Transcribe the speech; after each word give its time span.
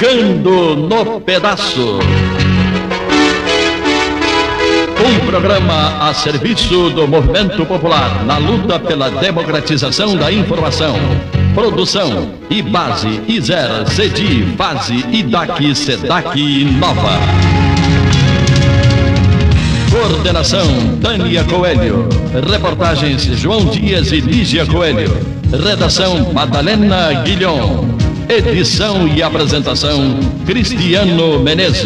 Chegando 0.00 0.76
no 0.76 1.20
Pedaço. 1.20 1.98
Um 4.98 5.26
programa 5.26 6.08
a 6.08 6.14
serviço 6.14 6.88
do 6.88 7.06
movimento 7.06 7.66
popular 7.66 8.24
na 8.24 8.38
luta 8.38 8.80
pela 8.80 9.10
democratização 9.10 10.16
da 10.16 10.32
informação. 10.32 10.96
Produção 11.54 12.30
e 12.48 12.62
base 12.62 13.20
Isera, 13.28 13.84
Cedi, 13.90 14.42
Fase, 14.56 15.04
Idac, 15.12 15.74
Sedac 15.74 16.64
Nova. 16.78 17.18
Coordenação 19.90 20.96
Tânia 21.02 21.44
Coelho. 21.44 22.08
Reportagens 22.50 23.24
João 23.38 23.66
Dias 23.66 24.12
e 24.12 24.20
Lígia 24.20 24.64
Coelho. 24.64 25.14
Redação 25.62 26.32
Madalena 26.32 27.12
Guilhom. 27.22 27.99
Edição 28.30 29.08
e 29.08 29.20
apresentação 29.24 29.98
Cristiano 30.46 31.40
Menezes. 31.40 31.84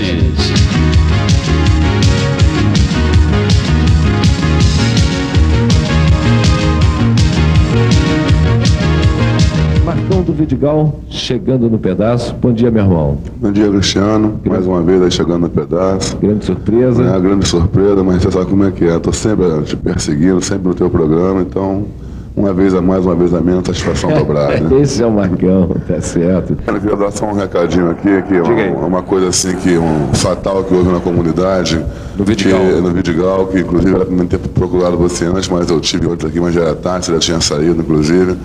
Marcão 9.87 10.21
do 10.21 10.35
Vidigal 10.35 11.01
chegando 11.09 11.71
no 11.71 11.79
pedaço. 11.79 12.35
Bom 12.35 12.53
dia, 12.53 12.71
meu 12.71 12.85
irmão. 12.85 13.19
Bom 13.37 13.51
dia, 13.51 13.71
Luciano. 13.71 14.39
Mais 14.45 14.67
uma 14.67 14.83
vez 14.83 15.01
aí 15.01 15.11
chegando 15.11 15.45
no 15.45 15.49
pedaço. 15.49 16.15
Grande 16.19 16.45
surpresa. 16.45 17.05
É 17.05 17.09
uma 17.09 17.21
grande 17.21 17.49
surpresa, 17.49 18.05
mas 18.05 18.23
você 18.23 18.31
sabe 18.31 18.51
como 18.51 18.65
é 18.65 18.71
que 18.71 18.85
é. 18.85 18.97
Estou 18.97 19.15
sempre 19.15 19.47
te 19.63 19.77
perseguindo, 19.77 20.43
sempre 20.43 20.69
no 20.69 20.75
teu 20.75 20.91
programa, 20.91 21.41
então 21.41 21.87
uma 22.37 22.53
vez 22.53 22.75
a 22.75 22.83
mais, 22.83 23.05
uma 23.05 23.15
vez 23.15 23.33
a 23.33 23.41
menos, 23.41 23.65
satisfação 23.67 24.13
dobrada. 24.13 24.59
Né? 24.59 24.81
Esse 24.83 25.03
é 25.03 25.07
o 25.07 25.13
Marcão, 25.13 25.69
tá 25.87 26.01
certo. 26.01 26.57
Eu 26.67 26.81
queria 26.81 26.97
dar 26.97 27.13
só 27.13 27.27
um 27.27 27.35
recadinho 27.35 27.91
aqui, 27.91 28.23
que 28.23 28.35
é 28.35 28.43
uma, 28.43 28.87
uma 28.87 29.03
coisa 29.03 29.29
assim 29.29 29.55
que 29.57 29.79
um 29.79 30.13
fatal 30.15 30.65
que 30.65 30.75
houve 30.75 30.91
na 30.91 30.99
comunidade. 30.99 31.85
No 32.17 32.25
Vidigal. 32.25 32.61
Que, 32.61 32.81
no 32.81 32.91
Vidigal, 32.91 33.47
que 33.47 33.61
inclusive 33.61 33.95
era 33.95 34.05
para 34.05 34.17
não 34.17 34.27
ter 34.27 34.39
procurado 34.39 34.97
você 34.97 35.27
antes, 35.27 35.49
mas 35.49 35.71
eu 35.71 35.81
tive 35.81 36.09
outro 36.09 36.27
aqui, 36.27 36.41
mas 36.41 36.55
já 36.55 36.63
era 36.63 36.75
tarde, 36.75 37.07
você 37.07 37.13
já 37.13 37.19
tinha 37.19 37.41
saído, 37.41 37.81
inclusive. 37.81 38.37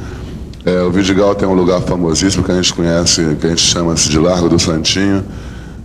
É, 0.65 0.83
o 0.83 0.91
Vidigal 0.91 1.33
tem 1.33 1.47
um 1.47 1.53
lugar 1.53 1.81
famosíssimo 1.81 2.43
que 2.43 2.51
a 2.51 2.55
gente 2.55 2.73
conhece, 2.73 3.37
que 3.39 3.47
a 3.47 3.49
gente 3.49 3.61
chama-se 3.61 4.07
de 4.07 4.19
Largo 4.19 4.49
do 4.49 4.59
Santinho. 4.59 5.23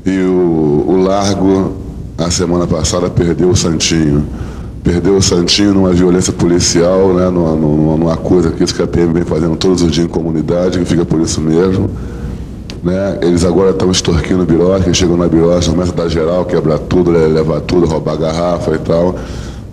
E 0.04 0.18
o, 0.18 0.84
o 0.88 1.02
Largo, 1.02 1.72
a 2.18 2.30
semana 2.30 2.66
passada, 2.66 3.08
perdeu 3.08 3.48
o 3.48 3.56
Santinho. 3.56 4.26
Perdeu 4.84 5.16
o 5.16 5.22
Santinho 5.22 5.74
numa 5.74 5.92
violência 5.92 6.32
policial, 6.32 7.14
né, 7.14 7.28
numa, 7.30 7.56
numa, 7.56 7.96
numa 7.96 8.16
coisa 8.16 8.50
que 8.50 8.62
isso 8.62 8.74
que 8.74 8.82
a 8.82 8.86
PM 8.86 9.12
vem 9.12 9.24
fazendo 9.24 9.56
todos 9.56 9.82
os 9.82 9.90
dias 9.90 10.06
em 10.06 10.08
comunidade, 10.08 10.78
que 10.78 10.84
fica 10.84 11.04
por 11.04 11.20
isso 11.20 11.40
mesmo. 11.40 11.90
Né? 12.82 13.18
Eles 13.22 13.44
agora 13.44 13.70
estão 13.70 13.90
extorquindo 13.90 14.44
Birosca, 14.44 14.92
chegam 14.92 15.16
na 15.16 15.26
Birosca, 15.26 15.72
começa 15.72 15.90
a 15.90 15.94
dar 15.94 16.08
geral, 16.08 16.44
quebrar 16.44 16.78
tudo, 16.78 17.10
levar 17.10 17.62
tudo, 17.62 17.86
roubar 17.86 18.16
garrafa 18.18 18.74
e 18.74 18.78
tal 18.78 19.16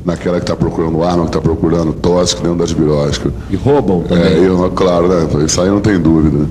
naquela 0.06 0.38
que 0.38 0.44
está 0.44 0.56
procurando 0.56 1.04
arma, 1.04 1.24
que 1.24 1.30
está 1.30 1.42
procurando 1.42 1.94
tóxico 1.94 2.42
dentro 2.42 2.58
das 2.58 2.72
biroscas. 2.72 3.32
E 3.50 3.56
roubam 3.56 4.02
também. 4.02 4.26
É, 4.26 4.48
eu, 4.48 4.72
claro, 4.72 5.08
né? 5.08 5.28
Isso 5.46 5.62
aí 5.62 5.70
não 5.70 5.80
tem 5.80 6.00
dúvida. 6.00 6.46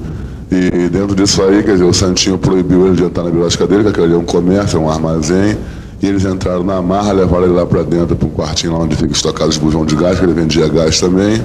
E, 0.51 0.85
e, 0.85 0.89
dentro 0.89 1.15
disso 1.15 1.43
aí, 1.43 1.63
quer 1.63 1.73
dizer, 1.73 1.85
o 1.85 1.93
Santinho 1.93 2.37
proibiu 2.37 2.87
ele 2.87 2.97
de 2.97 3.05
entrar 3.05 3.23
na 3.23 3.31
birosca 3.31 3.67
dele, 3.67 3.85
que 3.85 3.89
aquele 3.91 4.07
ali 4.07 4.15
é 4.15 4.19
um 4.19 4.25
comércio, 4.25 4.77
é 4.77 4.81
um 4.81 4.91
armazém, 4.91 5.57
e 6.03 6.07
eles 6.07 6.25
entraram 6.25 6.65
na 6.65 6.81
marra, 6.81 7.13
levaram 7.13 7.45
ele 7.45 7.53
lá 7.53 7.67
para 7.67 7.83
dentro, 7.83 8.17
para 8.17 8.27
um 8.27 8.31
quartinho 8.31 8.73
lá 8.73 8.79
onde 8.79 8.97
fica 8.97 9.13
estocado 9.13 9.49
os 9.49 9.59
bujão 9.59 9.85
de 9.85 9.95
gás, 9.95 10.19
que 10.19 10.25
ele 10.25 10.33
vendia 10.33 10.67
gás 10.69 10.99
também, 10.99 11.43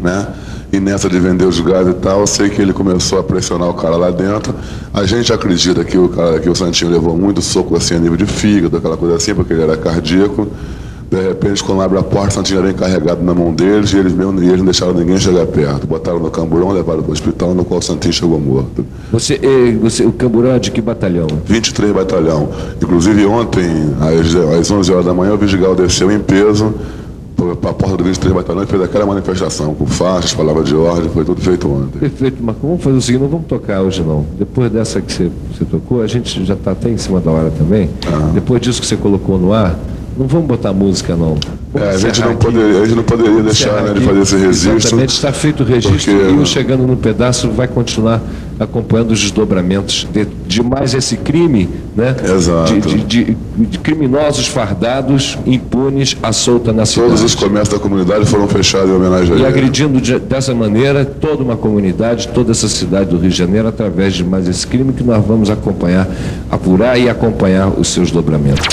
né? 0.00 0.28
E 0.72 0.80
nessa 0.80 1.08
de 1.08 1.18
vender 1.20 1.44
os 1.44 1.60
gás 1.60 1.86
e 1.86 1.94
tal, 1.94 2.20
eu 2.20 2.26
sei 2.26 2.50
que 2.50 2.60
ele 2.60 2.72
começou 2.72 3.18
a 3.18 3.22
pressionar 3.22 3.68
o 3.68 3.74
cara 3.74 3.96
lá 3.96 4.10
dentro. 4.10 4.54
A 4.92 5.04
gente 5.04 5.32
acredita 5.32 5.84
que 5.84 5.96
o, 5.96 6.08
cara, 6.08 6.40
que 6.40 6.48
o 6.48 6.54
Santinho 6.54 6.90
levou 6.90 7.16
muito 7.16 7.40
soco 7.40 7.76
assim 7.76 7.94
a 7.94 7.98
nível 7.98 8.16
de 8.16 8.26
fígado, 8.26 8.76
aquela 8.76 8.96
coisa 8.96 9.16
assim, 9.16 9.34
porque 9.34 9.52
ele 9.52 9.62
era 9.62 9.76
cardíaco. 9.76 10.48
De 11.14 11.28
repente, 11.28 11.62
quando 11.62 11.80
abre 11.80 11.96
a 11.96 12.02
porta, 12.02 12.30
o 12.30 12.32
Santinho 12.32 12.60
vem 12.60 12.74
carregado 12.74 13.22
na 13.22 13.32
mão 13.32 13.54
deles 13.54 13.92
e 13.92 13.98
eles, 13.98 14.12
mesmo, 14.12 14.42
e 14.42 14.46
eles 14.46 14.58
não 14.58 14.64
deixaram 14.64 14.94
ninguém 14.94 15.16
chegar 15.16 15.46
perto. 15.46 15.86
Botaram 15.86 16.18
no 16.18 16.28
camburão, 16.28 16.72
levaram 16.72 17.02
para 17.02 17.10
o 17.10 17.12
hospital, 17.12 17.54
no 17.54 17.64
qual 17.64 17.78
o 17.78 17.82
Santinho 17.82 18.12
chegou 18.12 18.40
morto. 18.40 18.84
Você, 19.12 19.38
você, 19.80 20.04
o 20.04 20.10
camburão 20.10 20.50
é 20.50 20.58
de 20.58 20.72
que 20.72 20.80
batalhão? 20.80 21.28
23 21.46 21.92
batalhão. 21.92 22.48
Inclusive, 22.82 23.26
ontem, 23.26 23.64
às, 24.00 24.58
às 24.58 24.70
11 24.72 24.92
horas 24.92 25.04
da 25.04 25.14
manhã, 25.14 25.34
o 25.34 25.38
Vigigal 25.38 25.76
desceu 25.76 26.10
em 26.10 26.18
peso 26.18 26.74
para 27.60 27.70
a 27.70 27.74
porta 27.74 27.96
do 27.96 28.02
23 28.02 28.34
batalhão 28.34 28.64
e 28.64 28.66
fez 28.66 28.82
aquela 28.82 29.06
manifestação 29.06 29.72
com 29.72 29.86
faixas, 29.86 30.34
palavras 30.34 30.66
de 30.66 30.74
ordem, 30.74 31.08
foi 31.10 31.24
tudo 31.24 31.40
feito 31.40 31.70
ontem. 31.70 32.00
Perfeito, 32.00 32.42
mas 32.42 32.56
vamos 32.60 32.82
fazer 32.82 32.96
o 32.96 33.00
seguinte, 33.00 33.22
não 33.22 33.28
vamos 33.28 33.46
tocar 33.46 33.82
hoje 33.82 34.02
não. 34.02 34.26
Depois 34.36 34.68
dessa 34.68 35.00
que 35.00 35.12
você, 35.12 35.30
você 35.52 35.64
tocou, 35.64 36.02
a 36.02 36.08
gente 36.08 36.44
já 36.44 36.54
está 36.54 36.72
até 36.72 36.88
em 36.88 36.96
cima 36.96 37.20
da 37.20 37.30
hora 37.30 37.52
também. 37.56 37.88
Ah. 38.04 38.30
Depois 38.34 38.60
disso 38.60 38.80
que 38.80 38.86
você 38.86 38.96
colocou 38.96 39.38
no 39.38 39.52
ar, 39.52 39.78
não 40.16 40.26
vamos 40.26 40.46
botar 40.46 40.72
música, 40.72 41.16
não. 41.16 41.36
É, 41.74 41.90
a, 41.90 41.98
gente 41.98 42.20
não 42.20 42.36
poderia, 42.36 42.80
a 42.82 42.84
gente 42.84 42.96
não 42.96 43.02
poderia 43.02 43.42
deixar 43.42 43.82
né, 43.82 43.94
de 43.94 44.00
fazer 44.00 44.20
esse 44.20 44.36
registro. 44.36 44.76
Exatamente, 44.76 45.08
está 45.10 45.32
feito 45.32 45.62
o 45.64 45.66
registro 45.66 46.14
porque... 46.14 46.30
e 46.30 46.38
o 46.38 46.46
Chegando 46.46 46.86
no 46.86 46.96
Pedaço 46.96 47.50
vai 47.50 47.66
continuar 47.66 48.22
acompanhando 48.60 49.10
os 49.10 49.20
desdobramentos 49.20 50.06
de, 50.12 50.26
de 50.46 50.62
mais 50.62 50.94
esse 50.94 51.16
crime, 51.16 51.68
né? 51.96 52.14
Exato. 52.24 52.72
De, 52.72 53.02
de, 53.02 53.36
de, 53.56 53.78
criminosos 53.80 54.46
fardados, 54.46 55.36
impunes, 55.44 56.16
à 56.22 56.32
solta 56.32 56.72
na 56.72 56.86
cidade. 56.86 57.08
Todos 57.08 57.24
os 57.24 57.34
comércios 57.34 57.76
da 57.76 57.80
comunidade 57.80 58.26
foram 58.26 58.46
fechados 58.46 58.88
em 58.90 58.92
homenagem 58.92 59.32
a 59.32 59.34
ele. 59.34 59.42
E 59.42 59.46
agredindo 59.46 60.00
de, 60.00 60.18
dessa 60.20 60.54
maneira 60.54 61.04
toda 61.04 61.42
uma 61.42 61.56
comunidade, 61.56 62.28
toda 62.28 62.52
essa 62.52 62.68
cidade 62.68 63.10
do 63.10 63.18
Rio 63.18 63.30
de 63.30 63.36
Janeiro, 63.36 63.66
através 63.66 64.14
de 64.14 64.22
mais 64.22 64.46
esse 64.46 64.64
crime 64.64 64.92
que 64.92 65.02
nós 65.02 65.24
vamos 65.26 65.50
acompanhar, 65.50 66.08
apurar 66.48 66.96
e 66.98 67.08
acompanhar 67.08 67.68
os 67.68 67.88
seus 67.88 68.12
dobramentos. 68.12 68.64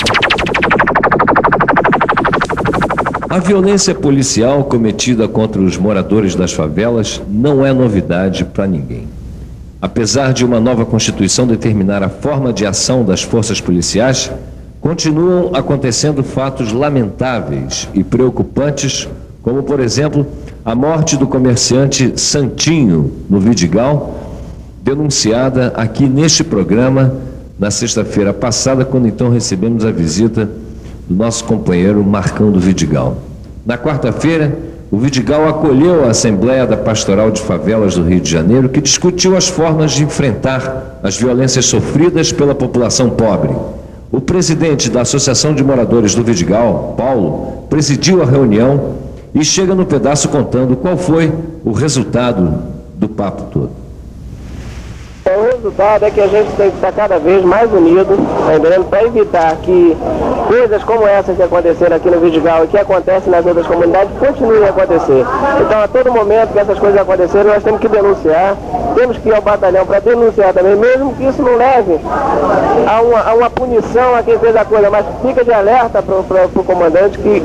A 3.32 3.38
violência 3.38 3.94
policial 3.94 4.64
cometida 4.64 5.26
contra 5.26 5.58
os 5.58 5.78
moradores 5.78 6.34
das 6.34 6.52
favelas 6.52 7.18
não 7.26 7.64
é 7.64 7.72
novidade 7.72 8.44
para 8.44 8.66
ninguém. 8.66 9.08
Apesar 9.80 10.34
de 10.34 10.44
uma 10.44 10.60
nova 10.60 10.84
Constituição 10.84 11.46
determinar 11.46 12.02
a 12.02 12.10
forma 12.10 12.52
de 12.52 12.66
ação 12.66 13.02
das 13.02 13.22
forças 13.22 13.58
policiais, 13.58 14.30
continuam 14.82 15.50
acontecendo 15.54 16.22
fatos 16.22 16.72
lamentáveis 16.74 17.88
e 17.94 18.04
preocupantes, 18.04 19.08
como, 19.42 19.62
por 19.62 19.80
exemplo, 19.80 20.26
a 20.62 20.74
morte 20.74 21.16
do 21.16 21.26
comerciante 21.26 22.12
Santinho, 22.20 23.10
no 23.30 23.40
Vidigal, 23.40 24.14
denunciada 24.82 25.68
aqui 25.68 26.06
neste 26.06 26.44
programa 26.44 27.16
na 27.58 27.70
sexta-feira 27.70 28.34
passada, 28.34 28.84
quando 28.84 29.08
então 29.08 29.30
recebemos 29.30 29.86
a 29.86 29.90
visita 29.90 30.50
do 31.08 31.14
nosso 31.14 31.44
companheiro 31.44 32.04
Marcão 32.04 32.50
do 32.50 32.60
Vidigal. 32.60 33.16
Na 33.64 33.78
quarta-feira, 33.78 34.56
o 34.90 34.98
Vidigal 34.98 35.48
acolheu 35.48 36.04
a 36.04 36.10
Assembleia 36.10 36.66
da 36.66 36.76
Pastoral 36.76 37.30
de 37.30 37.40
Favelas 37.40 37.94
do 37.94 38.04
Rio 38.04 38.20
de 38.20 38.30
Janeiro, 38.30 38.68
que 38.68 38.80
discutiu 38.80 39.36
as 39.36 39.48
formas 39.48 39.92
de 39.92 40.04
enfrentar 40.04 41.00
as 41.02 41.16
violências 41.16 41.64
sofridas 41.64 42.30
pela 42.30 42.54
população 42.54 43.08
pobre. 43.08 43.54
O 44.10 44.20
presidente 44.20 44.90
da 44.90 45.00
Associação 45.00 45.54
de 45.54 45.64
Moradores 45.64 46.14
do 46.14 46.22
Vidigal, 46.22 46.94
Paulo, 46.96 47.64
presidiu 47.70 48.22
a 48.22 48.26
reunião 48.26 48.96
e 49.34 49.42
chega 49.42 49.74
no 49.74 49.86
pedaço 49.86 50.28
contando 50.28 50.76
qual 50.76 50.98
foi 50.98 51.32
o 51.64 51.72
resultado 51.72 52.62
do 52.94 53.08
papo 53.08 53.44
todo. 53.50 53.81
O 55.36 55.44
resultado 55.44 56.04
é 56.04 56.10
que 56.10 56.20
a 56.20 56.26
gente 56.26 56.50
tem 56.56 56.70
que 56.70 56.76
estar 56.76 56.92
cada 56.92 57.18
vez 57.18 57.44
mais 57.44 57.72
unido, 57.72 58.16
tá 58.16 58.84
para 58.90 59.04
evitar 59.04 59.56
que 59.56 59.96
coisas 60.46 60.84
como 60.84 61.06
essa 61.06 61.32
que 61.32 61.42
aconteceram 61.42 61.96
aqui 61.96 62.10
no 62.10 62.20
Vidigal 62.20 62.64
e 62.64 62.68
que 62.68 62.76
acontecem 62.76 63.30
nas 63.30 63.44
outras 63.46 63.66
comunidades 63.66 64.10
continuem 64.18 64.64
a 64.64 64.68
acontecer. 64.68 65.24
Então, 65.60 65.80
a 65.80 65.88
todo 65.88 66.12
momento 66.12 66.52
que 66.52 66.58
essas 66.58 66.78
coisas 66.78 67.00
acontecerem, 67.00 67.52
nós 67.52 67.62
temos 67.62 67.80
que 67.80 67.88
denunciar, 67.88 68.56
temos 68.94 69.16
que 69.16 69.28
ir 69.28 69.34
ao 69.34 69.40
batalhão 69.40 69.86
para 69.86 70.00
denunciar 70.00 70.52
também, 70.52 70.76
mesmo 70.76 71.14
que 71.14 71.24
isso 71.24 71.42
não 71.42 71.56
leve 71.56 71.98
a 72.86 73.00
uma, 73.00 73.20
a 73.20 73.34
uma 73.34 73.50
punição 73.50 74.14
a 74.14 74.22
quem 74.22 74.38
fez 74.38 74.54
a 74.54 74.64
coisa, 74.64 74.90
mas 74.90 75.06
fica 75.22 75.42
de 75.42 75.52
alerta 75.52 76.02
para 76.02 76.14
o 76.16 76.64
comandante 76.64 77.18
que 77.18 77.42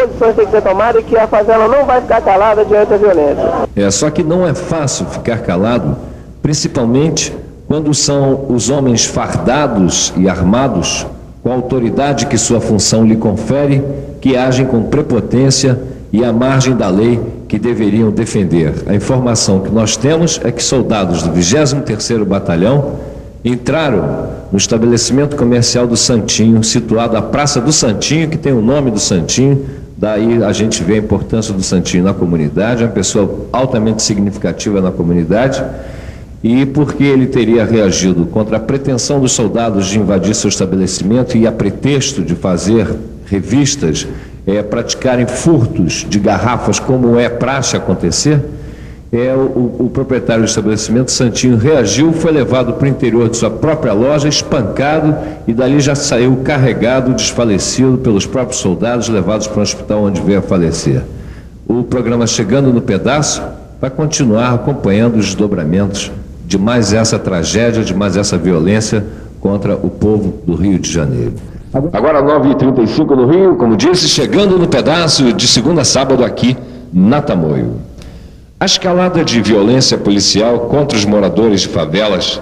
posições 0.00 0.34
têm 0.34 0.46
que 0.46 0.52
ser 0.52 0.62
tomadas 0.62 1.02
e 1.02 1.04
que 1.04 1.18
a 1.18 1.26
favela 1.26 1.68
não 1.68 1.84
vai 1.84 2.00
ficar 2.00 2.22
calada 2.22 2.64
diante 2.64 2.88
da 2.88 2.96
violência. 2.96 3.44
É, 3.76 3.90
só 3.90 4.08
que 4.08 4.22
não 4.22 4.46
é 4.46 4.54
fácil 4.54 5.06
ficar 5.06 5.38
calado 5.40 5.96
principalmente 6.42 7.34
quando 7.66 7.92
são 7.92 8.46
os 8.48 8.70
homens 8.70 9.04
fardados 9.04 10.12
e 10.16 10.28
armados, 10.28 11.06
com 11.42 11.50
a 11.50 11.54
autoridade 11.54 12.26
que 12.26 12.38
sua 12.38 12.60
função 12.60 13.04
lhe 13.04 13.16
confere, 13.16 13.84
que 14.20 14.36
agem 14.36 14.66
com 14.66 14.84
prepotência 14.84 15.78
e 16.12 16.24
à 16.24 16.32
margem 16.32 16.74
da 16.74 16.88
lei 16.88 17.20
que 17.46 17.58
deveriam 17.58 18.10
defender. 18.10 18.72
A 18.86 18.94
informação 18.94 19.60
que 19.60 19.70
nós 19.70 19.96
temos 19.96 20.40
é 20.42 20.50
que 20.50 20.62
soldados 20.62 21.22
do 21.22 21.30
23º 21.30 22.24
Batalhão 22.24 22.96
entraram 23.44 24.28
no 24.50 24.58
estabelecimento 24.58 25.36
comercial 25.36 25.86
do 25.86 25.96
Santinho, 25.96 26.62
situado 26.64 27.16
à 27.16 27.22
Praça 27.22 27.60
do 27.60 27.72
Santinho, 27.72 28.28
que 28.28 28.36
tem 28.36 28.52
o 28.52 28.60
nome 28.60 28.90
do 28.90 28.98
Santinho, 28.98 29.66
daí 29.96 30.42
a 30.42 30.52
gente 30.52 30.82
vê 30.82 30.94
a 30.94 30.98
importância 30.98 31.52
do 31.52 31.62
Santinho 31.62 32.04
na 32.04 32.14
comunidade, 32.14 32.82
é 32.82 32.86
uma 32.86 32.92
pessoa 32.92 33.46
altamente 33.52 34.02
significativa 34.02 34.80
na 34.80 34.90
comunidade, 34.90 35.62
e 36.42 36.64
porque 36.64 37.02
ele 37.02 37.26
teria 37.26 37.64
reagido 37.64 38.26
contra 38.26 38.56
a 38.56 38.60
pretensão 38.60 39.20
dos 39.20 39.32
soldados 39.32 39.86
de 39.86 39.98
invadir 39.98 40.34
seu 40.34 40.48
estabelecimento 40.48 41.36
e 41.36 41.46
a 41.46 41.52
pretexto 41.52 42.22
de 42.22 42.34
fazer 42.34 42.86
revistas 43.26 44.06
é, 44.46 44.62
praticarem 44.62 45.26
furtos 45.26 46.06
de 46.08 46.18
garrafas, 46.18 46.78
como 46.78 47.18
é 47.18 47.28
praxe 47.28 47.76
acontecer, 47.76 48.40
é, 49.10 49.34
o, 49.34 49.86
o, 49.86 49.90
proprietário 49.92 50.42
do 50.42 50.48
estabelecimento, 50.48 51.10
Santinho, 51.10 51.56
reagiu, 51.56 52.12
foi 52.12 52.30
levado 52.30 52.74
para 52.74 52.84
o 52.84 52.88
interior 52.88 53.30
de 53.30 53.38
sua 53.38 53.50
própria 53.50 53.92
loja, 53.94 54.28
espancado 54.28 55.16
e 55.46 55.54
dali 55.54 55.80
já 55.80 55.94
saiu 55.94 56.36
carregado, 56.44 57.14
desfalecido 57.14 57.96
pelos 57.98 58.26
próprios 58.26 58.60
soldados, 58.60 59.08
levados 59.08 59.46
para 59.46 59.60
o 59.60 59.62
hospital 59.62 60.04
onde 60.04 60.20
veio 60.20 60.40
a 60.40 60.42
falecer. 60.42 61.02
O 61.66 61.82
programa 61.84 62.26
Chegando 62.26 62.70
no 62.70 62.82
Pedaço 62.82 63.42
vai 63.80 63.88
continuar 63.88 64.52
acompanhando 64.52 65.16
os 65.16 65.26
desdobramentos 65.26 66.12
de 66.48 66.56
mais 66.56 66.94
essa 66.94 67.18
tragédia, 67.18 67.84
de 67.84 67.94
mais 67.94 68.16
essa 68.16 68.38
violência 68.38 69.04
contra 69.38 69.76
o 69.76 69.90
povo 69.90 70.38
do 70.46 70.54
Rio 70.54 70.78
de 70.78 70.90
Janeiro. 70.90 71.34
Agora 71.92 72.22
9h35 72.22 73.14
no 73.14 73.26
Rio, 73.26 73.56
como 73.56 73.76
disse, 73.76 74.08
chegando 74.08 74.58
no 74.58 74.66
pedaço 74.66 75.30
de 75.34 75.46
segunda 75.46 75.82
a 75.82 75.84
sábado 75.84 76.24
aqui 76.24 76.56
na 76.90 77.20
Tamoio. 77.20 77.74
A 78.58 78.64
escalada 78.64 79.22
de 79.22 79.42
violência 79.42 79.98
policial 79.98 80.60
contra 80.60 80.96
os 80.96 81.04
moradores 81.04 81.60
de 81.60 81.68
favelas 81.68 82.40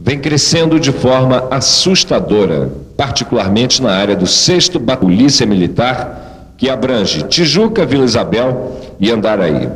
vem 0.00 0.20
crescendo 0.20 0.78
de 0.78 0.92
forma 0.92 1.48
assustadora, 1.50 2.70
particularmente 2.96 3.82
na 3.82 3.90
área 3.90 4.14
do 4.14 4.28
6 4.28 4.68
Polícia 5.00 5.44
Militar, 5.44 6.52
que 6.56 6.70
abrange 6.70 7.24
Tijuca, 7.24 7.84
Vila 7.84 8.04
Isabel 8.04 8.76
e 9.00 9.10
Andaraí. 9.10 9.68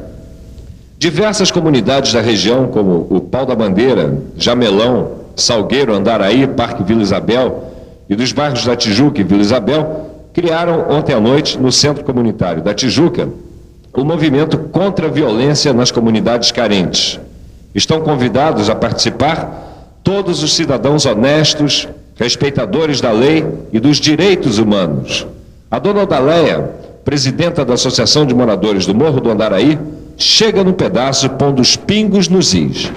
Diversas 1.04 1.50
comunidades 1.50 2.14
da 2.14 2.22
região, 2.22 2.66
como 2.68 3.06
o 3.10 3.20
Pau 3.20 3.44
da 3.44 3.54
Bandeira, 3.54 4.22
Jamelão, 4.38 5.10
Salgueiro, 5.36 5.92
Andaraí, 5.92 6.46
Parque 6.46 6.82
Vila 6.82 7.02
Isabel 7.02 7.74
e 8.08 8.16
dos 8.16 8.32
bairros 8.32 8.64
da 8.64 8.74
Tijuca 8.74 9.20
e 9.20 9.22
Vila 9.22 9.42
Isabel, 9.42 10.08
criaram 10.32 10.86
ontem 10.88 11.14
à 11.14 11.20
noite, 11.20 11.58
no 11.58 11.70
Centro 11.70 12.02
Comunitário 12.04 12.62
da 12.62 12.72
Tijuca, 12.72 13.28
o 13.92 14.02
movimento 14.02 14.56
contra 14.56 15.06
a 15.06 15.10
violência 15.10 15.74
nas 15.74 15.90
comunidades 15.90 16.50
carentes. 16.50 17.20
Estão 17.74 18.00
convidados 18.00 18.70
a 18.70 18.74
participar 18.74 19.98
todos 20.02 20.42
os 20.42 20.54
cidadãos 20.54 21.04
honestos, 21.04 21.86
respeitadores 22.16 23.02
da 23.02 23.12
lei 23.12 23.44
e 23.74 23.78
dos 23.78 23.98
direitos 23.98 24.56
humanos. 24.56 25.26
A 25.70 25.78
dona 25.78 26.04
Odaleia, 26.04 26.62
presidenta 27.04 27.62
da 27.62 27.74
Associação 27.74 28.24
de 28.24 28.34
Moradores 28.34 28.86
do 28.86 28.94
Morro 28.94 29.20
do 29.20 29.30
Andaraí, 29.30 29.78
chega 30.16 30.62
no 30.62 30.72
pedaço 30.72 31.28
pondo 31.30 31.60
os 31.60 31.76
pingos 31.76 32.28
nos 32.28 32.54
is. 32.54 32.90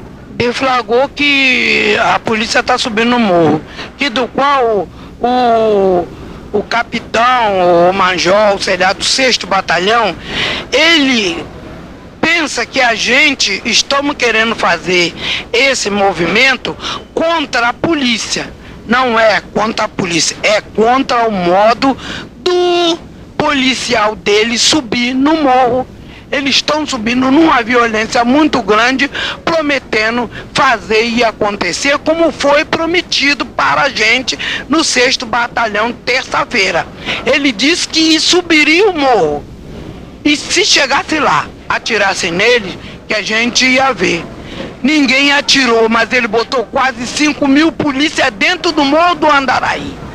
Flagrou 0.53 1.09
que 1.09 1.97
a 1.99 2.19
polícia 2.19 2.59
está 2.59 2.77
subindo 2.77 3.09
no 3.09 3.19
morro, 3.19 3.61
e 3.99 4.07
do 4.07 4.27
qual 4.27 4.87
o, 5.19 6.07
o 6.53 6.63
capitão, 6.63 7.89
o 7.89 7.93
major, 7.93 8.61
sei 8.61 8.77
lá, 8.77 8.93
do 8.93 9.03
6 9.03 9.37
batalhão, 9.39 10.15
ele 10.71 11.43
pensa 12.21 12.65
que 12.65 12.79
a 12.79 12.93
gente 12.93 13.61
estamos 13.65 14.15
querendo 14.15 14.55
fazer 14.55 15.13
esse 15.51 15.89
movimento 15.89 16.75
contra 17.13 17.69
a 17.69 17.73
polícia. 17.73 18.53
Não 18.87 19.19
é 19.19 19.41
contra 19.53 19.85
a 19.85 19.89
polícia, 19.89 20.37
é 20.43 20.61
contra 20.61 21.27
o 21.27 21.31
modo 21.31 21.97
do 22.37 22.97
policial 23.37 24.15
dele 24.15 24.57
subir 24.57 25.13
no 25.13 25.43
morro 25.43 25.85
eles 26.31 26.56
estão 26.56 26.85
subindo 26.85 27.31
numa 27.31 27.63
violência 27.63 28.24
muito 28.25 28.62
grande, 28.62 29.09
prometendo 29.45 30.29
fazer 30.53 31.07
e 31.07 31.24
acontecer 31.24 31.97
como 32.00 32.31
foi 32.31 32.65
prometido 32.65 33.45
para 33.45 33.83
a 33.83 33.89
gente 33.89 34.38
no 34.68 34.83
6 34.83 35.18
Batalhão, 35.18 35.91
terça-feira. 35.91 36.85
Ele 37.25 37.51
disse 37.51 37.88
que 37.88 38.19
subiria 38.19 38.89
o 38.89 38.97
morro. 38.97 39.44
E 40.24 40.35
se 40.35 40.65
chegasse 40.65 41.19
lá, 41.19 41.47
atirassem 41.69 42.31
nele, 42.31 42.77
que 43.07 43.13
a 43.13 43.21
gente 43.21 43.65
ia 43.65 43.94
ver. 43.94 44.25
Ninguém 44.83 45.31
atirou, 45.31 45.88
mas 45.88 46.12
ele 46.12 46.27
botou 46.27 46.65
quase 46.65 47.07
5 47.07 47.47
mil 47.47 47.71
polícias 47.71 48.30
dentro 48.31 48.71
do 48.71 48.83
morro 48.83 49.15
do 49.15 49.31
Andaraí. 49.31 50.06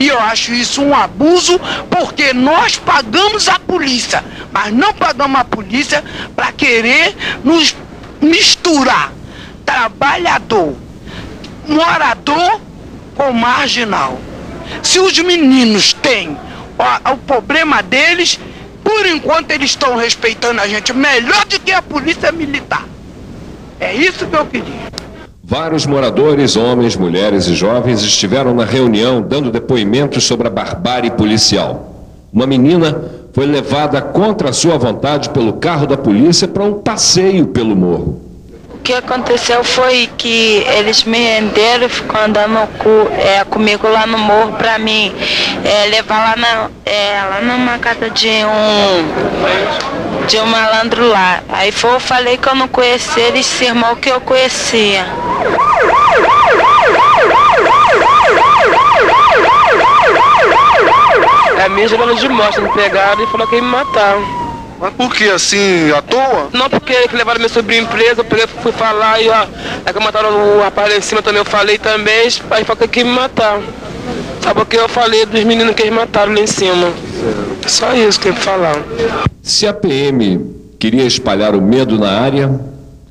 E 0.00 0.08
eu 0.08 0.18
acho 0.18 0.52
isso 0.52 0.82
um 0.82 0.94
abuso, 0.94 1.58
porque 1.90 2.32
nós 2.32 2.76
pagamos 2.76 3.48
a 3.48 3.58
polícia, 3.58 4.24
mas 4.52 4.72
não 4.72 4.92
pagamos 4.92 5.40
a 5.40 5.44
polícia 5.44 6.04
para 6.34 6.52
querer 6.52 7.16
nos 7.44 7.74
misturar 8.20 9.12
trabalhador, 9.64 10.76
morador 11.66 12.60
com 13.14 13.32
marginal. 13.32 14.18
Se 14.82 14.98
os 14.98 15.18
meninos 15.18 15.92
têm 15.92 16.36
ó, 16.78 17.12
o 17.12 17.16
problema 17.18 17.82
deles, 17.82 18.38
por 18.82 19.06
enquanto 19.06 19.50
eles 19.50 19.70
estão 19.70 19.96
respeitando 19.96 20.60
a 20.60 20.68
gente 20.68 20.92
melhor 20.92 21.44
do 21.46 21.60
que 21.60 21.72
a 21.72 21.82
polícia 21.82 22.32
militar. 22.32 22.84
É 23.80 23.94
isso 23.94 24.26
que 24.26 24.34
eu 24.34 24.46
queria. 24.46 24.88
Vários 25.50 25.86
moradores, 25.86 26.56
homens, 26.56 26.94
mulheres 26.94 27.46
e 27.46 27.54
jovens, 27.54 28.02
estiveram 28.02 28.52
na 28.52 28.66
reunião 28.66 29.22
dando 29.22 29.50
depoimentos 29.50 30.24
sobre 30.24 30.46
a 30.46 30.50
barbárie 30.50 31.10
policial. 31.10 31.90
Uma 32.30 32.46
menina 32.46 33.02
foi 33.32 33.46
levada 33.46 34.02
contra 34.02 34.52
sua 34.52 34.76
vontade 34.76 35.30
pelo 35.30 35.54
carro 35.54 35.86
da 35.86 35.96
polícia 35.96 36.46
para 36.46 36.62
um 36.62 36.74
passeio 36.74 37.46
pelo 37.46 37.74
morro. 37.74 38.20
O 38.74 38.78
que 38.80 38.92
aconteceu 38.92 39.64
foi 39.64 40.10
que 40.18 40.66
eles 40.76 41.04
me 41.04 41.16
renderam 41.16 41.86
e 41.86 41.88
ficou 41.88 42.20
andando 42.20 42.68
com, 42.76 43.08
é, 43.16 43.42
comigo 43.44 43.88
lá 43.88 44.06
no 44.06 44.18
morro 44.18 44.52
para 44.52 44.78
mim 44.78 45.14
é, 45.64 45.86
levar 45.86 46.28
lá, 46.28 46.36
na, 46.36 46.68
é, 46.84 47.22
lá 47.22 47.40
numa 47.40 47.78
casa 47.78 48.10
de 48.10 48.28
um 48.28 50.26
de 50.26 50.38
um 50.38 50.46
malandro 50.46 51.08
lá. 51.08 51.42
Aí 51.48 51.72
foi, 51.72 51.94
eu 51.94 52.00
falei 52.00 52.36
que 52.36 52.46
eu 52.46 52.54
não 52.54 52.68
conhecia, 52.68 53.22
eles 53.22 53.46
se 53.46 53.64
irmão 53.64 53.96
que 53.96 54.10
eu 54.10 54.20
conhecia. 54.20 55.06
É 61.68 61.70
mesmo 61.70 62.02
ela 62.02 62.14
de 62.14 62.26
mostra, 62.30 62.62
me 62.62 62.70
pegaram 62.70 63.22
e 63.22 63.26
falou 63.26 63.46
que 63.46 63.56
ia 63.56 63.62
me 63.62 63.68
matar. 63.68 64.16
Mas 64.80 64.94
por 64.94 65.14
que 65.14 65.28
assim, 65.28 65.90
à 65.90 66.00
toa? 66.00 66.48
Não, 66.50 66.70
porque 66.70 66.94
que 67.08 67.14
levaram 67.14 67.38
meu 67.38 67.48
sobrinho 67.50 67.86
preso, 67.88 68.20
eu 68.20 68.24
peguei, 68.24 68.46
fui 68.46 68.72
falar 68.72 69.20
e 69.20 69.28
ó, 69.28 69.46
aí 69.84 69.92
que 69.92 70.02
mataram 70.02 70.56
o 70.56 70.62
rapaz 70.62 70.88
lá 70.90 70.96
em 70.96 71.02
cima 71.02 71.20
também, 71.20 71.40
eu 71.40 71.44
falei 71.44 71.76
também, 71.76 72.26
aí 72.50 72.64
falou 72.64 72.88
que 72.88 73.00
ia 73.00 73.04
me 73.04 73.12
matar. 73.12 73.60
Sabe 74.40 74.62
o 74.62 74.64
que 74.64 74.78
eu 74.78 74.88
falei 74.88 75.26
dos 75.26 75.44
meninos 75.44 75.74
que 75.74 75.82
eles 75.82 75.92
mataram 75.92 76.32
lá 76.32 76.40
em 76.40 76.46
cima? 76.46 76.90
Só 77.66 77.92
isso 77.92 78.18
que 78.18 78.28
eu 78.28 78.32
ia 78.32 78.40
falar. 78.40 78.82
Se 79.42 79.66
a 79.66 79.74
PM 79.74 80.40
queria 80.78 81.04
espalhar 81.04 81.54
o 81.54 81.60
medo 81.60 81.98
na 81.98 82.12
área, 82.18 82.58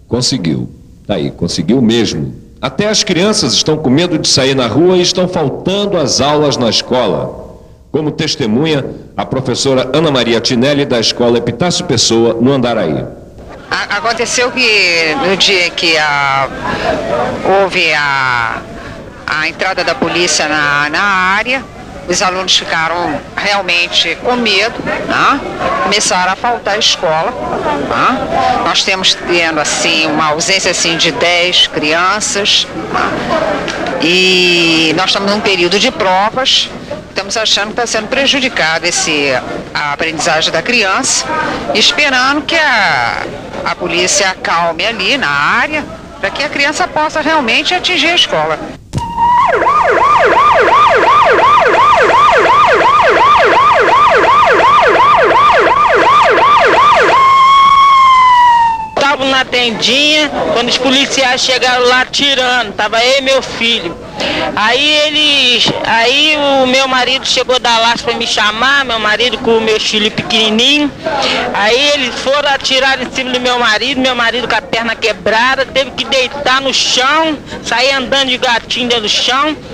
conseguiu. 0.08 0.68
Tá 1.06 1.14
aí, 1.14 1.30
conseguiu 1.30 1.80
mesmo. 1.80 2.34
Até 2.60 2.90
as 2.90 3.04
crianças 3.04 3.54
estão 3.54 3.78
com 3.78 3.92
medo 3.92 4.18
de 4.18 4.28
sair 4.28 4.56
na 4.56 4.66
rua 4.66 4.98
e 4.98 5.02
estão 5.04 5.28
faltando 5.28 5.96
as 5.96 6.22
aulas 6.22 6.58
na 6.58 6.72
escola. 6.72 7.46
Como 7.92 8.12
testemunha 8.12 8.86
a 9.16 9.26
professora 9.26 9.90
Ana 9.94 10.12
Maria 10.12 10.40
Tinelli 10.40 10.86
da 10.86 11.00
escola 11.00 11.38
Epitácio 11.38 11.86
Pessoa, 11.86 12.34
no 12.40 12.52
Andaraí. 12.52 13.06
Aconteceu 13.70 14.52
que 14.52 15.16
no 15.26 15.36
dia 15.36 15.70
que 15.72 15.98
a, 15.98 16.48
houve 17.62 17.94
a, 17.94 18.62
a 19.26 19.48
entrada 19.48 19.84
da 19.84 19.94
polícia 19.94 20.48
na, 20.48 20.90
na 20.90 21.02
área, 21.02 21.64
os 22.08 22.22
alunos 22.22 22.58
ficaram 22.58 23.20
realmente 23.36 24.16
com 24.24 24.38
medo, 24.38 24.76
né? 24.86 25.40
começaram 25.84 26.32
a 26.32 26.36
faltar 26.36 26.76
à 26.76 26.78
escola. 26.78 27.32
Né? 27.32 28.64
Nós 28.64 28.84
temos 28.84 29.14
tendo 29.14 29.60
assim 29.60 30.06
uma 30.06 30.28
ausência 30.28 30.72
assim 30.72 30.96
de 30.96 31.12
10 31.12 31.68
crianças 31.68 32.66
né? 32.94 34.00
e 34.02 34.94
nós 34.96 35.08
estamos 35.08 35.30
num 35.30 35.42
período 35.42 35.78
de 35.78 35.92
provas. 35.92 36.70
Estamos 37.28 37.50
achando 37.50 37.66
que 37.66 37.82
está 37.82 37.86
sendo 37.86 38.08
prejudicado 38.08 38.86
esse, 38.86 39.34
a 39.74 39.92
aprendizagem 39.92 40.50
da 40.50 40.62
criança, 40.62 41.26
esperando 41.76 42.42
que 42.44 42.56
a, 42.56 43.26
a 43.66 43.76
polícia 43.76 44.30
acalme 44.30 44.86
ali 44.86 45.18
na 45.18 45.30
área, 45.30 45.84
para 46.22 46.30
que 46.30 46.42
a 46.42 46.48
criança 46.48 46.88
possa 46.88 47.20
realmente 47.20 47.74
atingir 47.74 48.08
a 48.08 48.16
escola. 48.16 48.58
Tava 58.96 59.26
na 59.26 59.44
tendinha, 59.44 60.32
quando 60.54 60.70
os 60.70 60.78
policiais 60.78 61.42
chegaram 61.42 61.86
lá 61.88 62.06
tirando, 62.06 62.74
tava 62.74 63.04
e 63.04 63.20
meu 63.20 63.42
filho. 63.42 64.07
Aí 64.56 64.90
eles. 65.06 65.72
Aí 65.86 66.36
o 66.64 66.68
meu 66.68 66.88
marido 66.88 67.26
chegou 67.26 67.60
da 67.60 67.78
laço 67.80 68.04
para 68.04 68.16
me 68.16 68.26
chamar, 68.26 68.86
meu 68.86 69.00
marido 69.00 69.38
com 69.40 69.58
o 69.58 69.62
meu 69.62 69.80
filho 69.80 70.10
pequenininho. 70.12 70.92
Aí 71.54 71.92
eles 71.94 72.16
foram 72.16 72.50
atirar 72.50 73.02
em 73.02 73.10
cima 73.12 73.32
do 73.32 73.40
meu 73.40 73.60
marido, 73.60 74.02
meu 74.02 74.16
marido 74.16 74.48
com 74.48 74.56
a 74.56 74.62
perna 74.62 74.96
quebrada, 74.96 75.66
teve 75.66 75.92
que 75.92 76.06
deitar 76.06 76.62
no 76.62 76.74
chão, 76.74 77.38
sair 77.64 77.92
andando 77.92 78.30
de 78.30 78.38
gatinho 78.38 78.90
dentro 78.90 79.04
do 79.04 79.10
chão. 79.10 79.56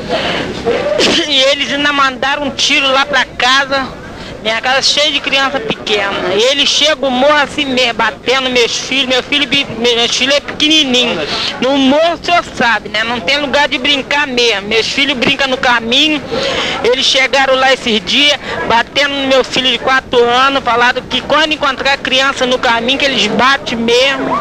E 1.27 1.41
eles 1.51 1.71
ainda 1.71 1.91
mandaram 1.91 2.43
um 2.43 2.51
tiro 2.51 2.87
lá 2.91 3.05
para 3.05 3.25
casa 3.25 4.02
minha 4.43 4.59
casa 4.59 4.81
cheia 4.81 5.09
de 5.09 5.21
criança 5.21 5.57
pequena. 5.57 6.33
Ele 6.33 6.67
chega, 6.67 7.05
o 7.05 7.09
morro 7.09 7.33
assim 7.35 7.63
mesmo, 7.65 7.93
batendo 7.93 8.49
meus 8.49 8.77
filhos. 8.77 9.07
Meu 9.07 9.23
filho, 9.23 9.47
meus 9.79 10.15
filhos 10.15 10.35
é 10.35 10.41
pequenininho. 10.41 11.17
No 11.61 11.77
morro, 11.77 12.15
o 12.15 12.25
senhor 12.25 12.43
sabe, 12.55 12.89
né? 12.89 13.05
Não 13.05 13.21
tem 13.21 13.39
lugar 13.39 13.69
de 13.69 13.77
brincar 13.77 14.27
mesmo. 14.27 14.67
Meus 14.67 14.87
filhos 14.87 15.17
brincam 15.17 15.47
no 15.47 15.57
caminho. 15.57 16.21
Eles 16.83 17.05
chegaram 17.05 17.55
lá 17.55 17.71
esses 17.71 18.03
dias, 18.03 18.37
batendo 18.67 19.13
no 19.15 19.27
meu 19.27 19.45
filho 19.45 19.71
de 19.71 19.79
4 19.79 20.21
anos, 20.21 20.61
falaram 20.61 21.01
que 21.03 21.21
quando 21.21 21.53
encontrar 21.53 21.97
criança 21.97 22.45
no 22.45 22.59
caminho, 22.59 22.99
que 22.99 23.05
eles 23.05 23.27
batem 23.27 23.77
mesmo. 23.77 24.37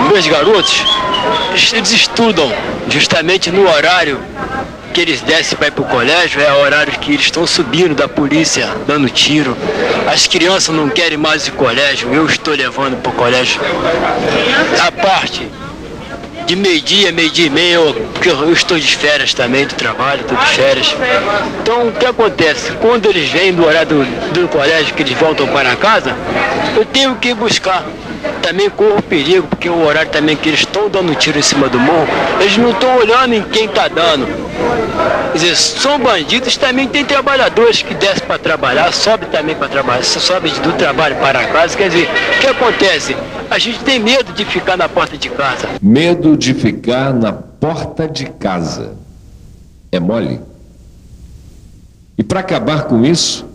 Os 0.00 0.10
meus 0.10 0.26
garotos 0.26 1.03
eles 1.72 1.90
estudam 1.92 2.52
justamente 2.88 3.50
no 3.50 3.68
horário 3.68 4.20
que 4.92 5.00
eles 5.00 5.20
descem 5.22 5.58
para 5.58 5.66
ir 5.66 5.70
para 5.72 5.82
o 5.82 5.86
colégio, 5.86 6.40
é 6.40 6.52
o 6.52 6.60
horário 6.60 6.92
que 7.00 7.12
eles 7.12 7.24
estão 7.24 7.44
subindo 7.46 7.96
da 7.96 8.08
polícia, 8.08 8.68
dando 8.86 9.10
tiro. 9.10 9.56
As 10.06 10.28
crianças 10.28 10.74
não 10.74 10.88
querem 10.88 11.18
mais 11.18 11.48
ir 11.48 11.50
colégio, 11.50 12.14
eu 12.14 12.24
estou 12.26 12.54
levando 12.54 12.96
para 13.02 13.10
o 13.10 13.14
colégio. 13.14 13.60
A 14.80 14.92
parte 14.92 15.48
de 16.46 16.54
meio-dia, 16.54 17.10
meio-dia 17.10 17.46
e 17.46 17.50
meio, 17.50 17.94
porque 18.12 18.30
eu 18.30 18.52
estou 18.52 18.78
de 18.78 18.96
férias 18.96 19.34
também 19.34 19.66
do 19.66 19.74
trabalho, 19.74 20.20
estou 20.20 20.36
de 20.36 20.46
férias. 20.46 20.94
Então 21.60 21.88
o 21.88 21.92
que 21.92 22.06
acontece? 22.06 22.70
Quando 22.80 23.06
eles 23.06 23.28
vêm 23.30 23.52
do 23.52 23.64
horário 23.64 23.88
do, 23.88 24.32
do 24.32 24.48
colégio, 24.48 24.94
que 24.94 25.02
eles 25.02 25.18
voltam 25.18 25.48
para 25.48 25.74
casa, 25.74 26.14
eu 26.76 26.84
tenho 26.84 27.16
que 27.16 27.34
buscar 27.34 27.84
também 28.44 28.68
corro 28.68 29.00
perigo, 29.00 29.46
porque 29.48 29.70
o 29.70 29.86
horário 29.86 30.10
também 30.10 30.36
que 30.36 30.50
eles 30.50 30.60
estão 30.60 30.90
dando 30.90 31.14
tiro 31.14 31.38
em 31.38 31.42
cima 31.42 31.66
do 31.66 31.80
morro, 31.80 32.06
eles 32.38 32.58
não 32.58 32.72
estão 32.72 32.94
olhando 32.98 33.32
em 33.32 33.42
quem 33.42 33.64
está 33.64 33.88
dando. 33.88 34.26
Quer 35.32 35.38
dizer, 35.38 35.56
são 35.56 35.98
bandidos, 35.98 36.54
também 36.58 36.86
tem 36.86 37.06
trabalhadores 37.06 37.80
que 37.80 37.94
descem 37.94 38.26
para 38.26 38.38
trabalhar, 38.38 38.92
sobe 38.92 39.24
também 39.26 39.56
para 39.56 39.68
trabalhar, 39.68 40.04
sobe 40.04 40.50
do 40.50 40.74
trabalho 40.74 41.16
para 41.16 41.46
casa. 41.46 41.74
Quer 41.74 41.88
dizer, 41.88 42.06
o 42.36 42.40
que 42.40 42.46
acontece? 42.46 43.16
A 43.50 43.58
gente 43.58 43.78
tem 43.78 43.98
medo 43.98 44.30
de 44.34 44.44
ficar 44.44 44.76
na 44.76 44.90
porta 44.90 45.16
de 45.16 45.30
casa. 45.30 45.66
Medo 45.80 46.36
de 46.36 46.52
ficar 46.52 47.14
na 47.14 47.32
porta 47.32 48.06
de 48.06 48.26
casa. 48.26 48.92
É 49.90 49.98
mole? 49.98 50.38
E 52.18 52.22
para 52.22 52.40
acabar 52.40 52.84
com 52.84 53.04
isso, 53.06 53.46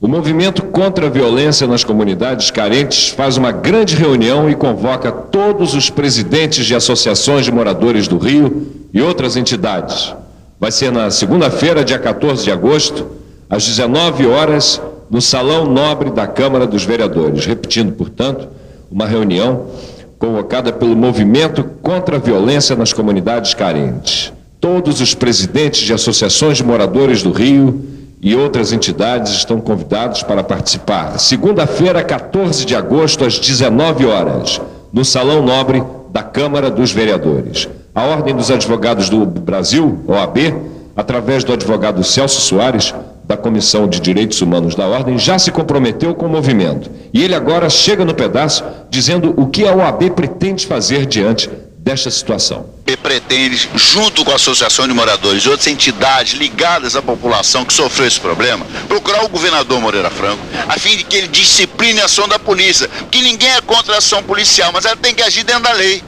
o 0.00 0.08
movimento 0.08 0.62
contra 0.62 1.08
a 1.08 1.10
violência 1.10 1.66
nas 1.66 1.84
comunidades 1.84 2.50
carentes 2.50 3.08
faz 3.08 3.36
uma 3.36 3.52
grande 3.52 3.94
reunião 3.94 4.48
e 4.48 4.54
convoca 4.54 5.12
todos 5.12 5.74
os 5.74 5.90
presidentes 5.90 6.64
de 6.64 6.74
associações 6.74 7.44
de 7.44 7.52
moradores 7.52 8.08
do 8.08 8.16
Rio 8.16 8.66
e 8.94 9.02
outras 9.02 9.36
entidades. 9.36 10.14
Vai 10.58 10.72
ser 10.72 10.90
na 10.90 11.10
segunda-feira, 11.10 11.84
dia 11.84 11.98
14 11.98 12.44
de 12.44 12.50
agosto, 12.50 13.06
às 13.48 13.66
19 13.66 14.26
horas, 14.26 14.80
no 15.10 15.20
Salão 15.20 15.66
Nobre 15.66 16.10
da 16.10 16.26
Câmara 16.26 16.66
dos 16.66 16.82
Vereadores. 16.82 17.44
Repetindo, 17.44 17.92
portanto, 17.92 18.48
uma 18.90 19.06
reunião 19.06 19.66
convocada 20.18 20.72
pelo 20.72 20.96
movimento 20.96 21.62
contra 21.82 22.16
a 22.16 22.18
violência 22.18 22.74
nas 22.74 22.92
comunidades 22.94 23.52
carentes. 23.52 24.32
Todos 24.58 25.00
os 25.02 25.14
presidentes 25.14 25.80
de 25.80 25.92
associações 25.92 26.56
de 26.56 26.64
moradores 26.64 27.22
do 27.22 27.32
Rio 27.32 27.99
e 28.22 28.36
outras 28.36 28.72
entidades 28.72 29.32
estão 29.32 29.60
convidados 29.60 30.22
para 30.22 30.44
participar. 30.44 31.18
Segunda-feira, 31.18 32.02
14 32.02 32.66
de 32.66 32.76
agosto, 32.76 33.24
às 33.24 33.38
19 33.38 34.04
horas, 34.06 34.60
no 34.92 35.04
Salão 35.04 35.42
Nobre 35.42 35.82
da 36.10 36.22
Câmara 36.22 36.70
dos 36.70 36.92
Vereadores. 36.92 37.68
A 37.94 38.04
Ordem 38.04 38.34
dos 38.34 38.50
Advogados 38.50 39.08
do 39.08 39.24
Brasil, 39.24 40.00
OAB, 40.06 40.54
através 40.94 41.44
do 41.44 41.52
advogado 41.52 42.04
Celso 42.04 42.40
Soares, 42.42 42.94
da 43.24 43.36
Comissão 43.36 43.88
de 43.88 44.00
Direitos 44.00 44.42
Humanos 44.42 44.74
da 44.74 44.86
Ordem, 44.86 45.16
já 45.16 45.38
se 45.38 45.50
comprometeu 45.50 46.14
com 46.14 46.26
o 46.26 46.28
movimento. 46.28 46.90
E 47.14 47.22
ele 47.22 47.34
agora 47.34 47.70
chega 47.70 48.04
no 48.04 48.12
pedaço 48.12 48.64
dizendo 48.90 49.32
o 49.36 49.46
que 49.46 49.66
a 49.66 49.74
OAB 49.74 50.10
pretende 50.10 50.66
fazer 50.66 51.06
diante 51.06 51.48
desta 51.80 52.10
situação. 52.10 52.68
E 52.86 52.96
pretende, 52.96 53.68
junto 53.74 54.24
com 54.24 54.32
a 54.32 54.36
Associação 54.36 54.86
de 54.86 54.92
Moradores 54.92 55.44
e 55.44 55.48
outras 55.48 55.66
entidades 55.66 56.34
ligadas 56.34 56.94
à 56.94 57.02
população 57.02 57.64
que 57.64 57.72
sofreu 57.72 58.06
esse 58.06 58.20
problema, 58.20 58.66
procurar 58.86 59.24
o 59.24 59.28
governador 59.28 59.80
Moreira 59.80 60.10
Franco, 60.10 60.42
a 60.68 60.78
fim 60.78 60.96
de 60.96 61.04
que 61.04 61.16
ele 61.16 61.28
discipline 61.28 62.00
a 62.00 62.04
ação 62.04 62.28
da 62.28 62.38
polícia. 62.38 62.88
Que 63.10 63.22
ninguém 63.22 63.50
é 63.50 63.60
contra 63.60 63.94
a 63.94 63.98
ação 63.98 64.22
policial, 64.22 64.70
mas 64.72 64.84
ela 64.84 64.96
tem 64.96 65.14
que 65.14 65.22
agir 65.22 65.42
dentro 65.42 65.62
da 65.62 65.72
lei. 65.72 66.02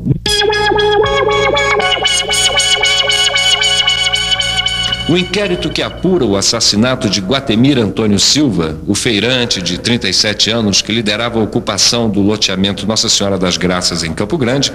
O 5.09 5.17
inquérito 5.17 5.69
que 5.69 5.81
apura 5.81 6.23
o 6.23 6.37
assassinato 6.37 7.09
de 7.09 7.19
Guatemir 7.19 7.77
Antônio 7.77 8.17
Silva, 8.17 8.77
o 8.87 8.95
feirante 8.95 9.61
de 9.61 9.77
37 9.77 10.49
anos 10.49 10.81
que 10.81 10.93
liderava 10.93 11.39
a 11.39 11.43
ocupação 11.43 12.09
do 12.09 12.21
loteamento 12.21 12.87
Nossa 12.87 13.09
Senhora 13.09 13.37
das 13.37 13.57
Graças 13.57 14.01
em 14.03 14.13
Campo 14.13 14.37
Grande, 14.37 14.71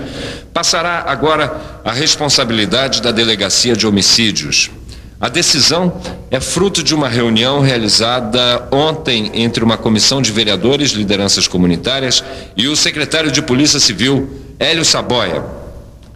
passará 0.52 1.04
agora 1.06 1.80
à 1.82 1.92
responsabilidade 1.92 3.00
da 3.00 3.10
Delegacia 3.10 3.74
de 3.74 3.86
Homicídios. 3.86 4.70
A 5.18 5.30
decisão 5.30 5.98
é 6.30 6.38
fruto 6.38 6.82
de 6.82 6.94
uma 6.94 7.08
reunião 7.08 7.60
realizada 7.60 8.68
ontem 8.70 9.30
entre 9.32 9.64
uma 9.64 9.78
comissão 9.78 10.20
de 10.20 10.30
vereadores, 10.30 10.90
lideranças 10.90 11.48
comunitárias 11.48 12.22
e 12.54 12.68
o 12.68 12.76
secretário 12.76 13.30
de 13.30 13.40
Polícia 13.40 13.80
Civil, 13.80 14.28
Hélio 14.60 14.84
Saboia. 14.84 15.57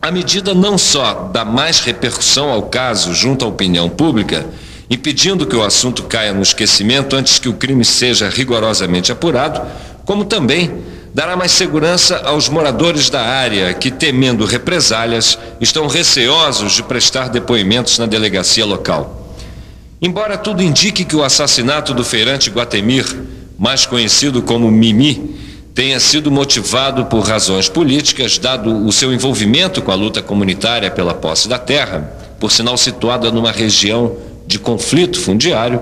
A 0.04 0.10
medida 0.10 0.52
não 0.52 0.76
só 0.76 1.30
dá 1.32 1.44
mais 1.44 1.78
repercussão 1.78 2.50
ao 2.50 2.64
caso 2.64 3.14
junto 3.14 3.44
à 3.44 3.48
opinião 3.48 3.88
pública, 3.88 4.44
impedindo 4.90 5.46
que 5.46 5.54
o 5.54 5.62
assunto 5.62 6.02
caia 6.02 6.32
no 6.32 6.42
esquecimento 6.42 7.14
antes 7.14 7.38
que 7.38 7.48
o 7.48 7.52
crime 7.52 7.84
seja 7.84 8.28
rigorosamente 8.28 9.12
apurado, 9.12 9.62
como 10.04 10.24
também 10.24 10.82
dará 11.14 11.36
mais 11.36 11.52
segurança 11.52 12.20
aos 12.24 12.48
moradores 12.48 13.10
da 13.10 13.22
área 13.22 13.72
que, 13.74 13.92
temendo 13.92 14.44
represálias, 14.44 15.38
estão 15.60 15.86
receosos 15.86 16.72
de 16.72 16.82
prestar 16.82 17.28
depoimentos 17.28 17.96
na 17.96 18.06
delegacia 18.06 18.66
local. 18.66 19.36
Embora 20.00 20.36
tudo 20.36 20.64
indique 20.64 21.04
que 21.04 21.14
o 21.14 21.22
assassinato 21.22 21.94
do 21.94 22.04
feirante 22.04 22.50
Guatemir, 22.50 23.06
mais 23.56 23.86
conhecido 23.86 24.42
como 24.42 24.68
Mimi, 24.68 25.51
tenha 25.74 25.98
sido 25.98 26.30
motivado 26.30 27.06
por 27.06 27.20
razões 27.20 27.68
políticas, 27.68 28.38
dado 28.38 28.86
o 28.86 28.92
seu 28.92 29.12
envolvimento 29.12 29.80
com 29.80 29.90
a 29.90 29.94
luta 29.94 30.22
comunitária 30.22 30.90
pela 30.90 31.14
posse 31.14 31.48
da 31.48 31.58
terra, 31.58 32.12
por 32.38 32.50
sinal 32.50 32.76
situada 32.76 33.30
numa 33.30 33.52
região 33.52 34.16
de 34.46 34.58
conflito 34.58 35.20
fundiário, 35.20 35.80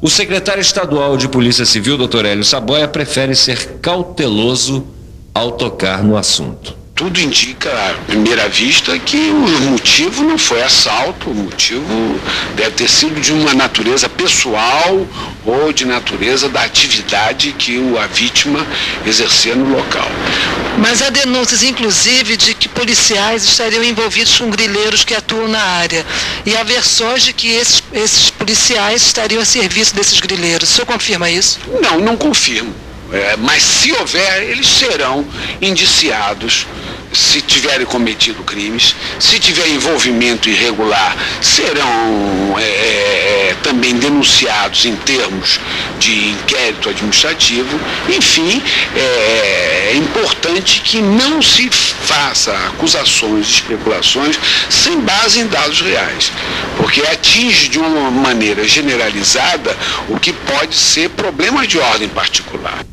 o 0.00 0.08
secretário 0.08 0.60
estadual 0.60 1.16
de 1.16 1.28
Polícia 1.28 1.66
Civil, 1.66 1.98
Dr. 1.98 2.24
Hélio 2.24 2.44
Saboia, 2.44 2.86
prefere 2.86 3.34
ser 3.34 3.78
cauteloso 3.80 4.86
ao 5.34 5.52
tocar 5.52 6.02
no 6.02 6.16
assunto 6.16 6.77
tudo 6.98 7.20
indica, 7.20 7.70
à 7.70 7.94
primeira 8.08 8.48
vista, 8.48 8.98
que 8.98 9.16
o 9.16 9.70
motivo 9.70 10.24
não 10.24 10.36
foi 10.36 10.60
assalto, 10.60 11.30
o 11.30 11.34
motivo 11.34 12.20
deve 12.56 12.72
ter 12.72 12.88
sido 12.88 13.20
de 13.20 13.32
uma 13.32 13.54
natureza 13.54 14.08
pessoal 14.08 15.06
ou 15.46 15.72
de 15.72 15.84
natureza 15.84 16.48
da 16.48 16.64
atividade 16.64 17.52
que 17.52 17.78
a 17.96 18.06
vítima 18.08 18.66
exercia 19.06 19.54
no 19.54 19.76
local. 19.76 20.10
Mas 20.78 21.00
há 21.00 21.08
denúncias, 21.08 21.62
inclusive, 21.62 22.36
de 22.36 22.52
que 22.52 22.68
policiais 22.68 23.44
estariam 23.44 23.84
envolvidos 23.84 24.36
com 24.36 24.50
grileiros 24.50 25.04
que 25.04 25.14
atuam 25.14 25.46
na 25.46 25.62
área. 25.62 26.04
E 26.44 26.56
há 26.56 26.64
versões 26.64 27.22
de 27.22 27.32
que 27.32 27.46
esses, 27.48 27.80
esses 27.92 28.28
policiais 28.28 29.02
estariam 29.02 29.40
a 29.40 29.44
serviço 29.44 29.94
desses 29.94 30.18
grileiros. 30.18 30.68
O 30.68 30.72
senhor 30.72 30.86
confirma 30.86 31.30
isso? 31.30 31.60
Não, 31.80 32.00
não 32.00 32.16
confirmo. 32.16 32.74
É, 33.12 33.36
mas 33.38 33.62
se 33.62 33.92
houver, 33.92 34.42
eles 34.42 34.66
serão 34.66 35.24
indiciados 35.62 36.66
se 37.18 37.40
tiverem 37.42 37.84
cometido 37.84 38.44
crimes, 38.44 38.94
se 39.18 39.40
tiver 39.40 39.66
envolvimento 39.68 40.48
irregular, 40.48 41.16
serão 41.42 42.56
é, 42.56 42.62
é, 42.62 43.50
é, 43.50 43.56
também 43.60 43.96
denunciados 43.96 44.86
em 44.86 44.94
termos 44.94 45.58
de 45.98 46.28
inquérito 46.28 46.88
administrativo. 46.88 47.78
Enfim, 48.08 48.62
é, 48.94 49.90
é 49.92 49.96
importante 49.96 50.80
que 50.82 51.02
não 51.02 51.42
se 51.42 51.68
faça 51.70 52.52
acusações, 52.68 53.48
especulações 53.48 54.38
sem 54.70 55.00
base 55.00 55.40
em 55.40 55.46
dados 55.48 55.80
reais, 55.80 56.30
porque 56.76 57.00
atinge 57.02 57.68
de 57.68 57.80
uma 57.80 58.12
maneira 58.12 58.66
generalizada 58.66 59.76
o 60.08 60.20
que 60.20 60.32
pode 60.32 60.76
ser 60.76 61.10
problemas 61.10 61.66
de 61.66 61.78
ordem 61.80 62.08
particular. 62.08 62.84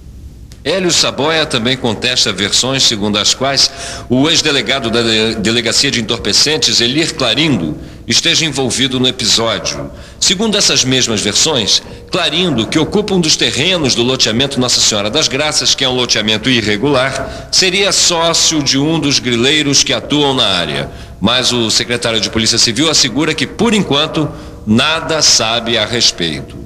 Hélio 0.65 0.91
Saboia 0.91 1.45
também 1.45 1.77
contesta 1.77 2.33
versões 2.33 2.81
segundo 2.81 3.19
as 3.19 3.35
quais 3.35 3.69
o 4.09 4.27
ex-delegado 4.27 4.89
da 4.89 5.03
Delegacia 5.37 5.91
de 5.91 6.01
Entorpecentes, 6.01 6.81
Elir 6.81 7.13
Clarindo, 7.13 7.77
esteja 8.07 8.45
envolvido 8.45 8.99
no 8.99 9.07
episódio. 9.07 9.91
Segundo 10.19 10.57
essas 10.57 10.83
mesmas 10.83 11.21
versões, 11.21 11.83
Clarindo, 12.09 12.65
que 12.65 12.79
ocupa 12.79 13.13
um 13.13 13.21
dos 13.21 13.37
terrenos 13.37 13.93
do 13.93 14.01
loteamento 14.01 14.59
Nossa 14.59 14.81
Senhora 14.81 15.11
das 15.11 15.27
Graças, 15.27 15.75
que 15.75 15.83
é 15.83 15.87
um 15.87 15.93
loteamento 15.93 16.49
irregular, 16.49 17.47
seria 17.51 17.91
sócio 17.91 18.63
de 18.63 18.79
um 18.79 18.99
dos 18.99 19.19
grileiros 19.19 19.83
que 19.83 19.93
atuam 19.93 20.33
na 20.33 20.47
área. 20.47 20.89
Mas 21.21 21.53
o 21.53 21.69
secretário 21.69 22.19
de 22.19 22.31
Polícia 22.31 22.57
Civil 22.57 22.89
assegura 22.89 23.35
que, 23.35 23.45
por 23.45 23.71
enquanto, 23.71 24.27
nada 24.65 25.21
sabe 25.21 25.77
a 25.77 25.85
respeito 25.85 26.65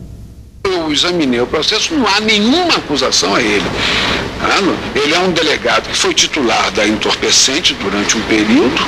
eu 0.63 0.91
examinei 0.91 1.39
o 1.39 1.47
processo, 1.47 1.93
não 1.93 2.07
há 2.07 2.19
nenhuma 2.19 2.75
acusação 2.75 3.35
a 3.35 3.41
ele. 3.41 3.65
Ele 4.95 5.13
é 5.13 5.19
um 5.19 5.31
delegado 5.31 5.89
que 5.89 5.97
foi 5.97 6.13
titular 6.13 6.71
da 6.71 6.87
entorpecente 6.87 7.73
durante 7.75 8.17
um 8.17 8.21
período, 8.21 8.81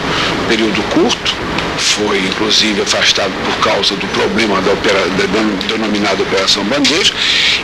período 0.48 0.82
curto, 0.90 1.36
foi 1.78 2.20
inclusive 2.20 2.82
afastado 2.82 3.32
por 3.46 3.72
causa 3.72 3.96
do 3.96 4.08
problema 4.08 4.62
da, 4.62 4.72
opera, 4.72 5.00
da 5.00 5.68
denominada 5.68 6.22
Operação 6.22 6.64
Bandeja, 6.66 7.14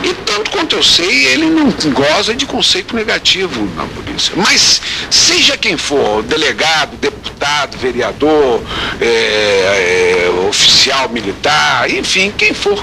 e 0.02 0.12
tanto 0.24 0.50
quanto 0.50 0.76
eu 0.76 0.82
sei, 0.82 1.26
ele 1.26 1.46
não 1.46 1.70
goza 1.92 2.34
de 2.34 2.46
conceito 2.46 2.94
negativo 2.94 3.68
na 3.76 3.84
polícia. 3.84 4.32
Mas 4.36 4.80
seja 5.10 5.56
quem 5.56 5.76
for, 5.76 6.22
delegado, 6.22 6.96
deputado, 6.96 7.76
vereador, 7.78 8.60
é, 9.00 9.06
é, 9.06 10.46
oficial 10.48 11.08
militar, 11.08 11.90
enfim, 11.90 12.32
quem 12.36 12.52
for, 12.52 12.82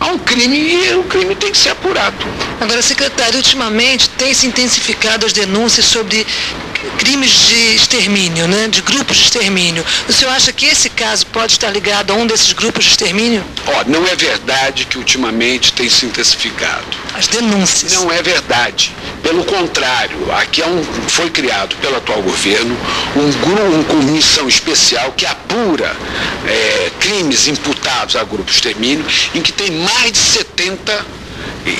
há 0.00 0.06
um 0.06 0.18
crime 0.18 0.58
e 0.58 0.94
o 0.94 1.04
crime 1.04 1.36
tem 1.36 1.52
que 1.52 1.58
ser 1.58 1.68
apurado. 1.68 2.16
Agora, 2.60 2.82
secretário, 2.82 3.36
ultimamente 3.36 4.08
tem 4.10 4.32
se 4.32 4.46
intensificado 4.46 5.26
as 5.26 5.32
denúncias 5.32 5.84
sobre 5.84 6.26
crimes 6.98 7.30
de 7.30 7.74
extermínio, 7.74 8.46
né? 8.48 8.68
de 8.68 8.80
grupos 8.82 9.16
de 9.16 9.24
extermínio. 9.24 9.84
O 10.08 10.12
senhor 10.12 10.32
acha 10.32 10.52
que 10.52 10.66
esse 10.66 10.90
caso 10.90 11.26
pode 11.26 11.52
estar 11.52 11.70
ligado 11.70 12.12
a 12.12 12.14
um 12.14 12.26
desses 12.26 12.52
grupos 12.52 12.84
de 12.84 12.90
extermínio? 12.90 13.44
Ó, 13.66 13.84
não 13.86 14.06
é 14.06 14.14
verdade 14.16 14.86
que 14.86 14.98
ultimamente 14.98 15.72
tem 15.72 15.88
se 15.88 16.06
intensificado. 16.06 16.86
As 17.14 17.26
denúncias. 17.26 17.92
Não 17.92 18.10
é 18.10 18.22
verdade. 18.22 18.94
Pelo 19.22 19.44
contrário, 19.44 20.32
aqui 20.32 20.62
é 20.62 20.66
um, 20.66 20.82
foi 21.08 21.28
criado 21.30 21.76
pelo 21.76 21.96
atual 21.96 22.22
governo 22.22 22.76
um 23.16 23.30
grupo, 23.40 23.62
uma 23.62 23.84
comissão 23.84 24.48
especial 24.48 25.12
que 25.12 25.26
apura 25.26 25.94
é, 26.46 26.90
crimes 27.00 27.48
imputados 27.48 28.16
a 28.16 28.24
grupos 28.24 28.54
de 28.54 28.68
extermínio, 28.68 29.04
em 29.34 29.42
que 29.42 29.52
tem 29.52 29.70
mais 29.70 30.12
de 30.12 30.18
70 30.18 31.19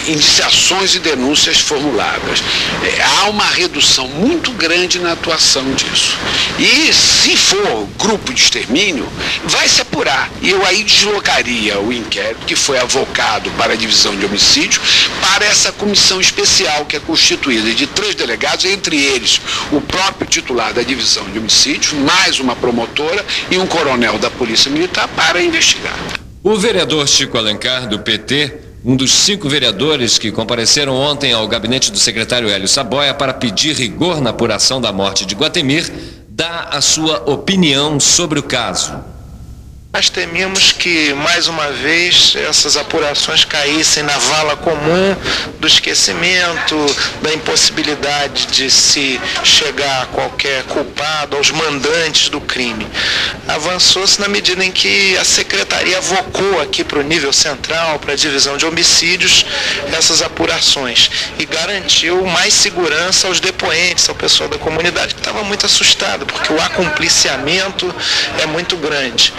iniciações 0.07 0.95
e 0.95 0.99
denúncias 0.99 1.59
formuladas. 1.61 2.43
É, 2.83 3.03
há 3.03 3.29
uma 3.29 3.47
redução 3.47 4.09
muito 4.09 4.51
grande 4.53 4.99
na 4.99 5.13
atuação 5.13 5.65
disso. 5.75 6.17
E 6.59 6.93
se 6.93 7.37
for 7.37 7.89
grupo 7.99 8.33
de 8.33 8.41
extermínio, 8.41 9.09
vai 9.45 9.69
se 9.69 9.81
apurar. 9.81 10.31
E 10.43 10.51
eu 10.51 10.65
aí 10.65 10.83
deslocaria 10.83 11.79
o 11.79 11.93
inquérito 11.93 12.47
que 12.47 12.57
foi 12.57 12.79
avocado 12.79 13.51
para 13.53 13.73
a 13.73 13.77
divisão 13.77 14.17
de 14.17 14.25
homicídio 14.25 14.81
para 15.21 15.45
essa 15.45 15.73
comissão 15.73 16.21
especial 16.21 16.85
que 16.85 16.97
é 16.97 17.01
constituída 17.01 17.73
de 17.75 17.87
três 17.87 18.15
delegados, 18.15 18.65
entre 18.65 18.97
eles 18.97 19.41
o 19.73 19.81
próprio 19.81 20.29
titular 20.29 20.73
da 20.73 20.83
divisão 20.83 21.25
de 21.31 21.39
homicídios, 21.39 21.93
mais 21.93 22.39
uma 22.41 22.57
promotora 22.57 23.25
e 23.51 23.59
um 23.59 23.67
coronel 23.67 24.19
da 24.19 24.31
Polícia 24.31 24.71
Militar 24.71 25.09
para 25.09 25.43
investigar. 25.43 25.97
O 26.43 26.57
vereador 26.57 27.07
Chico 27.07 27.37
Alencar, 27.37 27.87
do 27.87 27.99
PT, 27.99 28.70
um 28.85 28.97
dos 28.97 29.13
cinco 29.13 29.49
vereadores 29.49 30.17
que 30.17 30.33
compareceram 30.33 30.95
ontem 30.95 31.33
ao 31.33 31.47
gabinete 31.47 31.93
do 31.93 31.99
secretário 31.99 32.49
Hélio 32.49 32.69
Saboia 32.69 33.13
para 33.13 33.35
pedir 33.35 33.77
rigor 33.77 34.21
na 34.21 34.31
apuração 34.31 34.81
da 34.81 34.93
morte 34.93 35.27
de 35.27 35.35
Guatemir, 35.35 35.91
dá 36.29 36.69
a 36.71 36.81
sua 36.81 37.31
opinião 37.31 38.01
sobre 38.01 38.39
o 38.39 38.43
caso. 38.43 38.99
Nós 39.93 40.09
temíamos 40.09 40.71
que, 40.71 41.13
mais 41.15 41.49
uma 41.49 41.67
vez, 41.73 42.37
essas 42.37 42.77
apurações 42.77 43.45
caíssem 43.45 44.05
na 44.05 44.17
vala 44.17 44.57
comum 44.57 45.17
do 45.59 45.67
esquecimento, 45.67 46.77
da 47.21 47.35
impossibilidade 47.35 48.47
de 48.47 48.71
se 48.71 49.21
chegar 49.43 50.03
a 50.03 50.07
qualquer 50.07 50.63
culpado, 50.63 51.37
aos 51.37 51.51
mandantes 51.51 52.29
do 52.29 52.41
crime. 52.41 52.87
Avançou-se 53.49 54.21
na 54.21 54.29
medida 54.29 54.65
em 54.65 54.71
que 54.71 55.17
a 55.19 55.25
secretaria 55.25 55.99
avocou 55.99 56.61
aqui 56.61 56.85
para 56.85 57.01
o 57.01 57.03
nível 57.03 57.33
central, 57.33 57.99
para 57.99 58.13
a 58.13 58.17
divisão 58.17 58.57
de 58.57 58.65
homicídios, 58.65 59.45
essas 59.93 60.23
apurações 60.23 61.11
e 61.37 61.45
garantiu 61.45 62.25
mais 62.27 62.55
segurança 62.55 63.27
aos 63.27 63.41
depoentes, 63.41 64.09
ao 64.09 64.15
pessoal 64.15 64.49
da 64.49 64.57
comunidade 64.57 65.15
que 65.15 65.21
estava 65.21 65.43
muito 65.43 65.67
assustado, 65.67 66.25
porque 66.27 66.53
o 66.53 66.63
acompliciamento 66.63 67.93
é 68.39 68.47
muito 68.47 68.77
grande. 68.77 69.35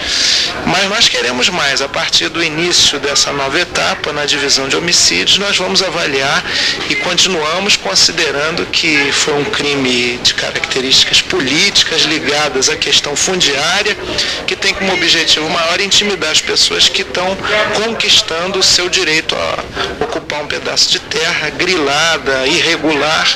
Mas 0.65 0.89
nós 0.89 1.07
queremos 1.07 1.49
mais. 1.49 1.81
A 1.81 1.89
partir 1.89 2.29
do 2.29 2.43
início 2.43 2.99
dessa 2.99 3.31
nova 3.31 3.59
etapa 3.59 4.11
na 4.13 4.25
divisão 4.25 4.67
de 4.67 4.75
homicídios, 4.75 5.37
nós 5.37 5.57
vamos 5.57 5.81
avaliar 5.81 6.43
e 6.89 6.95
continuamos 6.95 7.75
considerando 7.75 8.65
que 8.67 9.11
foi 9.11 9.33
um 9.33 9.45
crime 9.45 10.17
de 10.17 10.33
características 10.33 11.21
políticas 11.21 12.01
ligadas 12.03 12.69
à 12.69 12.75
questão 12.75 13.15
fundiária, 13.15 13.97
que 14.47 14.55
tem 14.55 14.73
como 14.73 14.93
objetivo 14.93 15.49
maior 15.49 15.79
intimidar 15.81 16.31
as 16.31 16.41
pessoas 16.41 16.87
que 16.89 17.01
estão 17.01 17.37
conquistando 17.83 18.59
o 18.59 18.63
seu 18.63 18.89
direito 18.89 19.35
a 19.35 20.03
ocupar 20.03 20.41
um 20.41 20.47
pedaço 20.47 20.89
de 20.89 20.99
terra 20.99 21.49
grilada, 21.49 22.47
irregular, 22.47 23.27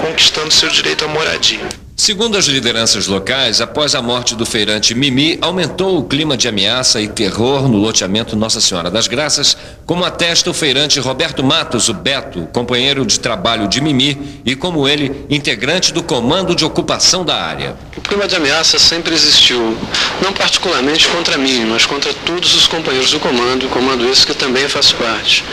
conquistando 0.00 0.52
seu 0.52 0.68
direito 0.68 1.04
à 1.04 1.08
moradia. 1.08 1.89
Segundo 2.00 2.38
as 2.38 2.46
lideranças 2.46 3.06
locais, 3.06 3.60
após 3.60 3.94
a 3.94 4.00
morte 4.00 4.34
do 4.34 4.46
feirante 4.46 4.94
Mimi, 4.94 5.38
aumentou 5.42 5.98
o 5.98 6.04
clima 6.04 6.34
de 6.34 6.48
ameaça 6.48 6.98
e 6.98 7.06
terror 7.06 7.68
no 7.68 7.76
loteamento 7.76 8.34
Nossa 8.34 8.58
Senhora 8.58 8.90
das 8.90 9.06
Graças, 9.06 9.54
como 9.84 10.02
atesta 10.02 10.48
o 10.48 10.54
feirante 10.54 10.98
Roberto 10.98 11.44
Matos, 11.44 11.90
o 11.90 11.92
Beto, 11.92 12.48
companheiro 12.54 13.04
de 13.04 13.20
trabalho 13.20 13.68
de 13.68 13.82
Mimi 13.82 14.40
e, 14.46 14.56
como 14.56 14.88
ele, 14.88 15.26
integrante 15.28 15.92
do 15.92 16.02
comando 16.02 16.54
de 16.54 16.64
ocupação 16.64 17.22
da 17.22 17.36
área. 17.36 17.76
O 17.94 18.00
clima 18.00 18.26
de 18.26 18.34
ameaça 18.34 18.78
sempre 18.78 19.14
existiu, 19.14 19.76
não 20.22 20.32
particularmente 20.32 21.06
contra 21.06 21.36
mim, 21.36 21.66
mas 21.66 21.84
contra 21.84 22.14
todos 22.24 22.54
os 22.54 22.66
companheiros 22.66 23.10
do 23.10 23.20
comando, 23.20 23.68
comando 23.68 24.08
esse 24.08 24.24
que 24.24 24.32
também 24.32 24.66
faz 24.70 24.90
parte. 24.90 25.44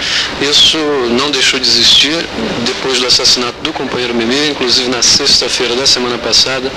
Isso 0.42 0.78
não 1.20 1.30
deixou 1.30 1.60
de 1.60 1.68
existir 1.68 2.26
depois 2.66 3.02
do 3.02 3.08
assassinato 3.08 3.62
do 3.62 3.74
companheiro 3.74 4.16
Mimi, 4.16 4.52
inclusive 4.52 4.88
na 4.88 5.02
sexta-feira 5.02 5.76
da 5.76 5.86
semana 5.86 6.18
passada 6.18 6.37
passada, 6.38 6.72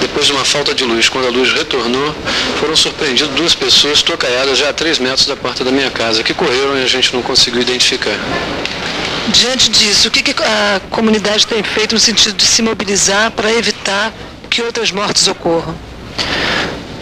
depois 0.00 0.26
de 0.26 0.32
uma 0.32 0.44
falta 0.44 0.74
de 0.74 0.82
luz, 0.84 1.08
quando 1.10 1.26
a 1.26 1.30
luz 1.30 1.52
retornou, 1.52 2.14
foram 2.58 2.74
surpreendidas 2.74 3.34
duas 3.34 3.54
pessoas 3.54 4.02
tocaiadas 4.02 4.58
já 4.58 4.70
a 4.70 4.72
três 4.72 4.98
metros 4.98 5.26
da 5.26 5.36
porta 5.36 5.62
da 5.62 5.70
minha 5.70 5.90
casa, 5.90 6.22
que 6.22 6.32
correram 6.32 6.78
e 6.78 6.82
a 6.82 6.86
gente 6.86 7.14
não 7.14 7.20
conseguiu 7.20 7.60
identificar. 7.60 8.18
Diante 9.28 9.70
disso, 9.70 10.08
o 10.08 10.10
que, 10.10 10.22
que 10.22 10.42
a 10.42 10.80
comunidade 10.90 11.46
tem 11.46 11.62
feito 11.62 11.94
no 11.94 12.00
sentido 12.00 12.34
de 12.34 12.44
se 12.44 12.62
mobilizar 12.62 13.30
para 13.32 13.52
evitar 13.52 14.10
que 14.48 14.62
outras 14.62 14.90
mortes 14.90 15.28
ocorram? 15.28 15.74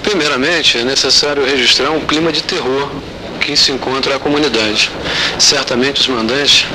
Primeiramente, 0.03 0.79
é 0.79 0.85
necessário 0.85 1.45
registrar 1.45 1.91
um 1.91 2.01
clima 2.01 2.33
de 2.33 2.43
terror 2.43 2.91
que 3.47 3.57
se 3.57 3.71
encontra 3.71 4.17
a 4.17 4.19
comunidade. 4.19 4.91
Certamente 5.39 6.01
os 6.01 6.09
mandantes 6.09 6.67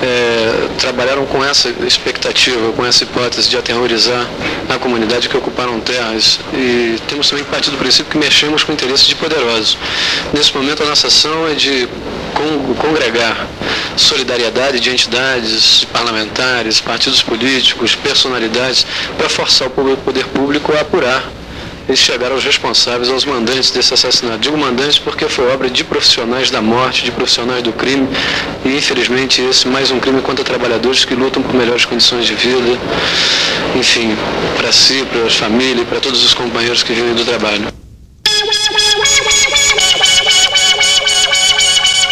é, 0.00 0.68
trabalharam 0.78 1.26
com 1.26 1.44
essa 1.44 1.68
expectativa, 1.84 2.72
com 2.72 2.86
essa 2.86 3.02
hipótese 3.02 3.48
de 3.48 3.56
aterrorizar 3.56 4.24
a 4.68 4.78
comunidade 4.78 5.28
que 5.28 5.36
ocuparam 5.36 5.80
terras 5.80 6.38
e 6.54 6.96
temos 7.08 7.28
também 7.28 7.44
partido 7.44 7.72
do 7.72 7.78
princípio 7.78 8.12
que 8.12 8.18
mexemos 8.18 8.62
com 8.62 8.72
interesses 8.72 9.06
de 9.08 9.16
poderosos. 9.16 9.76
Nesse 10.32 10.54
momento 10.54 10.84
a 10.84 10.86
nossa 10.86 11.08
ação 11.08 11.48
é 11.48 11.54
de 11.54 11.88
congregar 12.78 13.48
solidariedade 13.96 14.78
de 14.78 14.90
entidades, 14.90 15.84
parlamentares, 15.86 16.80
partidos 16.80 17.20
políticos, 17.22 17.96
personalidades, 17.96 18.86
para 19.18 19.28
forçar 19.28 19.66
o 19.66 19.96
poder 19.96 20.26
público 20.26 20.72
a 20.72 20.82
apurar 20.82 21.35
e 21.88 21.96
chegar 21.96 22.32
aos 22.32 22.44
responsáveis, 22.44 23.08
aos 23.08 23.24
mandantes 23.24 23.70
desse 23.70 23.94
assassinato. 23.94 24.38
Digo 24.38 24.56
mandantes 24.56 24.98
porque 24.98 25.28
foi 25.28 25.48
obra 25.52 25.70
de 25.70 25.84
profissionais 25.84 26.50
da 26.50 26.60
morte, 26.60 27.04
de 27.04 27.10
profissionais 27.10 27.62
do 27.62 27.72
crime, 27.72 28.08
e 28.64 28.76
infelizmente 28.76 29.40
esse 29.40 29.68
mais 29.68 29.90
um 29.90 30.00
crime 30.00 30.20
contra 30.20 30.44
trabalhadores 30.44 31.04
que 31.04 31.14
lutam 31.14 31.42
por 31.42 31.54
melhores 31.54 31.84
condições 31.84 32.26
de 32.26 32.34
vida, 32.34 32.78
enfim, 33.76 34.16
para 34.56 34.72
si, 34.72 35.04
para 35.10 35.22
as 35.22 35.36
famílias, 35.36 35.86
para 35.86 36.00
todos 36.00 36.24
os 36.24 36.34
companheiros 36.34 36.82
que 36.82 36.92
vivem 36.92 37.14
do 37.14 37.24
trabalho. 37.24 37.66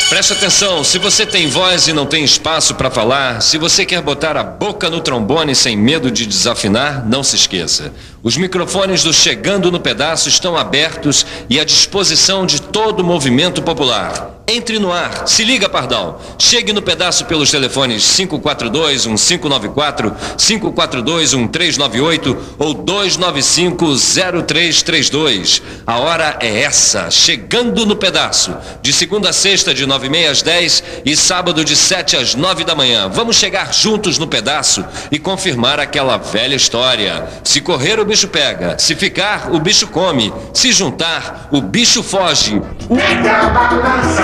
Preste 0.09 0.33
atenção, 0.33 0.85
se 0.85 0.97
você 0.99 1.27
tem 1.27 1.49
voz 1.49 1.89
e 1.89 1.93
não 1.93 2.07
tem 2.07 2.23
espaço 2.23 2.77
para 2.77 2.89
falar, 2.89 3.43
se 3.43 3.59
você 3.59 3.85
quer 3.85 4.01
botar 4.01 4.37
a 4.37 4.45
boca 4.45 4.89
no 4.89 5.01
trombone 5.01 5.57
sem 5.57 5.77
medo 5.77 6.09
de 6.09 6.25
desafinar, 6.25 7.05
não 7.05 7.25
se 7.25 7.35
esqueça. 7.35 7.93
Os 8.25 8.39
microfones 8.39 9.05
do 9.05 9.13
Chegando 9.13 9.71
no 9.71 9.79
Pedaço 9.79 10.31
estão 10.31 10.57
abertos 10.57 11.27
e 11.51 11.61
à 11.61 11.65
disposição 11.65 12.47
de 12.47 12.59
todo 12.59 13.01
o 13.01 13.05
movimento 13.05 13.61
popular. 13.61 14.35
Entre 14.47 14.79
no 14.79 14.93
ar, 14.93 15.27
se 15.27 15.43
liga, 15.43 15.71
Pardal. 15.71 16.21
Chegue 16.39 16.75
no 16.75 16.83
pedaço 16.83 17.25
pelos 17.25 17.51
telefones 17.51 18.03
542-1594, 18.03 20.15
542-1398 20.37 22.37
ou 22.59 22.75
295-0332. 22.75 25.63
A 25.87 25.99
hora 25.99 26.37
é 26.41 26.61
essa, 26.61 27.11
chegando 27.11 27.87
no 27.87 27.97
pedaço. 27.97 28.55
De 28.83 28.93
segunda 28.93 29.31
a 29.31 29.33
sexta, 29.33 29.73
de 29.73 29.87
9 29.87 30.09
e 30.09 30.11
meia 30.11 30.31
às 30.31 30.43
10 30.43 30.85
e 31.07 31.17
sábado 31.17 31.65
de 31.65 31.75
7 31.75 32.19
às 32.19 32.35
9 32.35 32.65
da 32.65 32.75
manhã. 32.75 33.09
Vamos 33.09 33.37
chegar 33.37 33.73
juntos 33.73 34.19
no 34.19 34.27
pedaço 34.27 34.85
e 35.11 35.19
confirmar 35.19 35.81
aquela 35.81 36.19
velha 36.19 36.55
história. 36.55 37.27
Se 37.43 37.63
correr, 37.63 37.99
o 37.99 38.05
bicho 38.15 38.29
pega. 38.29 38.79
Se 38.79 38.95
ficar, 38.95 39.53
o 39.53 39.59
bicho 39.59 39.89
come. 39.89 40.33
Se 40.53 40.71
juntar, 40.73 41.49
o 41.51 41.61
bicho 41.61 42.01
foge. 42.01 42.63
O... 42.89 42.95
balança 42.95 44.23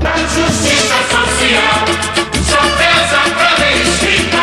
da 0.00 0.16
justiça 0.16 0.94
social. 1.10 1.84
Só 2.48 2.60
pesa 2.78 3.20
pra 3.36 3.72
escrita, 3.72 4.42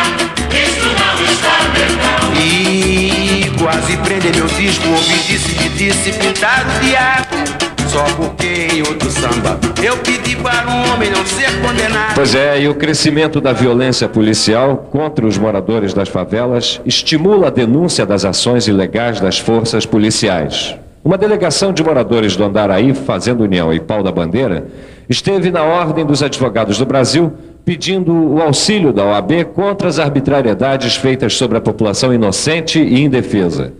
isso 0.54 0.86
não 0.86 1.24
está 1.24 1.56
legal. 1.74 2.32
E 2.40 3.50
quase 3.58 3.96
prender 3.96 4.36
meu 4.36 4.46
disco, 4.46 4.88
ouvi 4.88 5.18
disse 5.26 5.54
de 5.54 5.68
disse 5.70 6.12
pintado 6.12 6.70
de 6.78 6.94
arte. 6.94 7.63
Só 7.94 8.02
porque 8.16 8.74
em 8.74 8.80
outro 8.80 9.08
samba 9.08 9.56
eu 9.80 9.96
pedi 9.98 10.34
para 10.34 10.68
um 10.68 10.92
homem 10.92 11.12
não 11.12 11.24
ser 11.24 11.48
condenado. 11.60 12.16
Pois 12.16 12.34
é, 12.34 12.60
e 12.60 12.68
o 12.68 12.74
crescimento 12.74 13.40
da 13.40 13.52
violência 13.52 14.08
policial 14.08 14.88
contra 14.90 15.24
os 15.24 15.38
moradores 15.38 15.94
das 15.94 16.08
favelas 16.08 16.80
estimula 16.84 17.46
a 17.46 17.50
denúncia 17.50 18.04
das 18.04 18.24
ações 18.24 18.66
ilegais 18.66 19.20
das 19.20 19.38
forças 19.38 19.86
policiais. 19.86 20.74
Uma 21.04 21.16
delegação 21.16 21.72
de 21.72 21.84
moradores 21.84 22.34
do 22.34 22.42
Andaraí, 22.42 22.92
Fazenda 22.94 23.44
União 23.44 23.72
e 23.72 23.78
Pau 23.78 24.02
da 24.02 24.10
Bandeira, 24.10 24.66
esteve 25.08 25.52
na 25.52 25.62
Ordem 25.62 26.04
dos 26.04 26.20
Advogados 26.20 26.78
do 26.78 26.84
Brasil 26.84 27.32
pedindo 27.64 28.12
o 28.12 28.42
auxílio 28.42 28.92
da 28.92 29.04
OAB 29.04 29.44
contra 29.54 29.86
as 29.86 30.00
arbitrariedades 30.00 30.96
feitas 30.96 31.34
sobre 31.34 31.58
a 31.58 31.60
população 31.60 32.12
inocente 32.12 32.80
e 32.80 33.04
indefesa. 33.04 33.72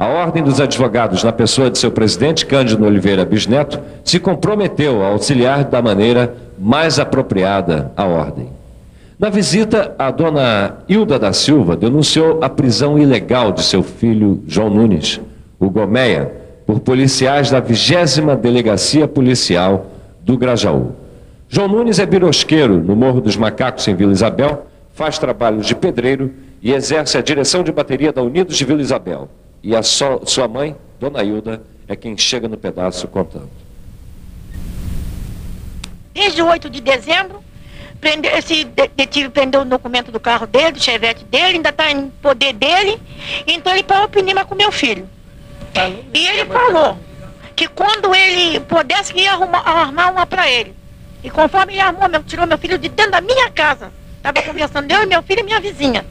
A 0.00 0.06
Ordem 0.06 0.42
dos 0.42 0.58
Advogados, 0.62 1.22
na 1.22 1.30
pessoa 1.30 1.70
de 1.70 1.76
seu 1.76 1.90
presidente 1.90 2.46
Cândido 2.46 2.86
Oliveira 2.86 3.22
Bisneto, 3.22 3.78
se 4.02 4.18
comprometeu 4.18 5.02
a 5.02 5.08
auxiliar 5.08 5.64
da 5.64 5.82
maneira 5.82 6.34
mais 6.58 6.98
apropriada 6.98 7.92
à 7.94 8.06
Ordem. 8.06 8.48
Na 9.18 9.28
visita, 9.28 9.94
a 9.98 10.10
dona 10.10 10.78
Hilda 10.88 11.18
da 11.18 11.34
Silva 11.34 11.76
denunciou 11.76 12.42
a 12.42 12.48
prisão 12.48 12.98
ilegal 12.98 13.52
de 13.52 13.62
seu 13.62 13.82
filho 13.82 14.42
João 14.46 14.70
Nunes, 14.70 15.20
o 15.58 15.68
Gomeia, 15.68 16.32
por 16.64 16.80
policiais 16.80 17.50
da 17.50 17.60
20 17.60 18.40
Delegacia 18.40 19.06
Policial 19.06 19.84
do 20.22 20.38
Grajaú. 20.38 20.92
João 21.46 21.68
Nunes 21.68 21.98
é 21.98 22.06
birosqueiro 22.06 22.78
no 22.78 22.96
Morro 22.96 23.20
dos 23.20 23.36
Macacos, 23.36 23.86
em 23.86 23.94
Vila 23.94 24.12
Isabel, 24.12 24.64
faz 24.94 25.18
trabalhos 25.18 25.66
de 25.66 25.74
pedreiro 25.74 26.32
e 26.62 26.72
exerce 26.72 27.18
a 27.18 27.20
direção 27.20 27.62
de 27.62 27.70
bateria 27.70 28.14
da 28.14 28.22
Unidos 28.22 28.56
de 28.56 28.64
Vila 28.64 28.80
Isabel. 28.80 29.28
E 29.62 29.76
a 29.76 29.82
so, 29.82 30.22
sua 30.24 30.48
mãe, 30.48 30.74
Dona 30.98 31.22
Hilda, 31.22 31.62
é 31.86 31.94
quem 31.94 32.16
chega 32.16 32.48
no 32.48 32.56
pedaço 32.56 33.06
contando. 33.08 33.50
Desde 36.14 36.40
o 36.42 36.46
8 36.46 36.70
de 36.70 36.80
dezembro, 36.80 37.42
esse 38.36 38.64
detetive 38.64 39.28
prendeu 39.28 39.60
o 39.60 39.64
documento 39.64 40.10
do 40.10 40.18
carro 40.18 40.46
dele, 40.46 40.72
do 40.72 40.82
chevette 40.82 41.24
dele, 41.24 41.56
ainda 41.56 41.68
está 41.68 41.90
em 41.90 42.08
poder 42.22 42.54
dele, 42.54 43.00
então 43.46 43.72
ele 43.72 43.82
parou 43.82 44.06
o 44.06 44.46
com 44.46 44.54
meu 44.54 44.72
filho. 44.72 45.08
E 46.14 46.26
ele 46.26 46.46
falou 46.46 46.96
que 47.54 47.68
quando 47.68 48.14
ele 48.14 48.60
pudesse, 48.60 49.16
ia 49.16 49.32
arrumar, 49.32 49.60
armar 49.60 50.12
uma 50.12 50.26
para 50.26 50.50
ele. 50.50 50.74
E 51.22 51.28
conforme 51.30 51.74
ele 51.74 51.80
armou, 51.80 52.08
tirou 52.26 52.46
meu 52.46 52.56
filho 52.56 52.78
de 52.78 52.88
dentro 52.88 53.12
da 53.12 53.20
minha 53.20 53.50
casa. 53.50 53.92
Estava 54.16 54.42
conversando 54.42 54.90
eu, 54.90 55.06
meu 55.06 55.22
filho 55.22 55.40
e 55.40 55.44
minha 55.44 55.60
vizinha 55.60 56.04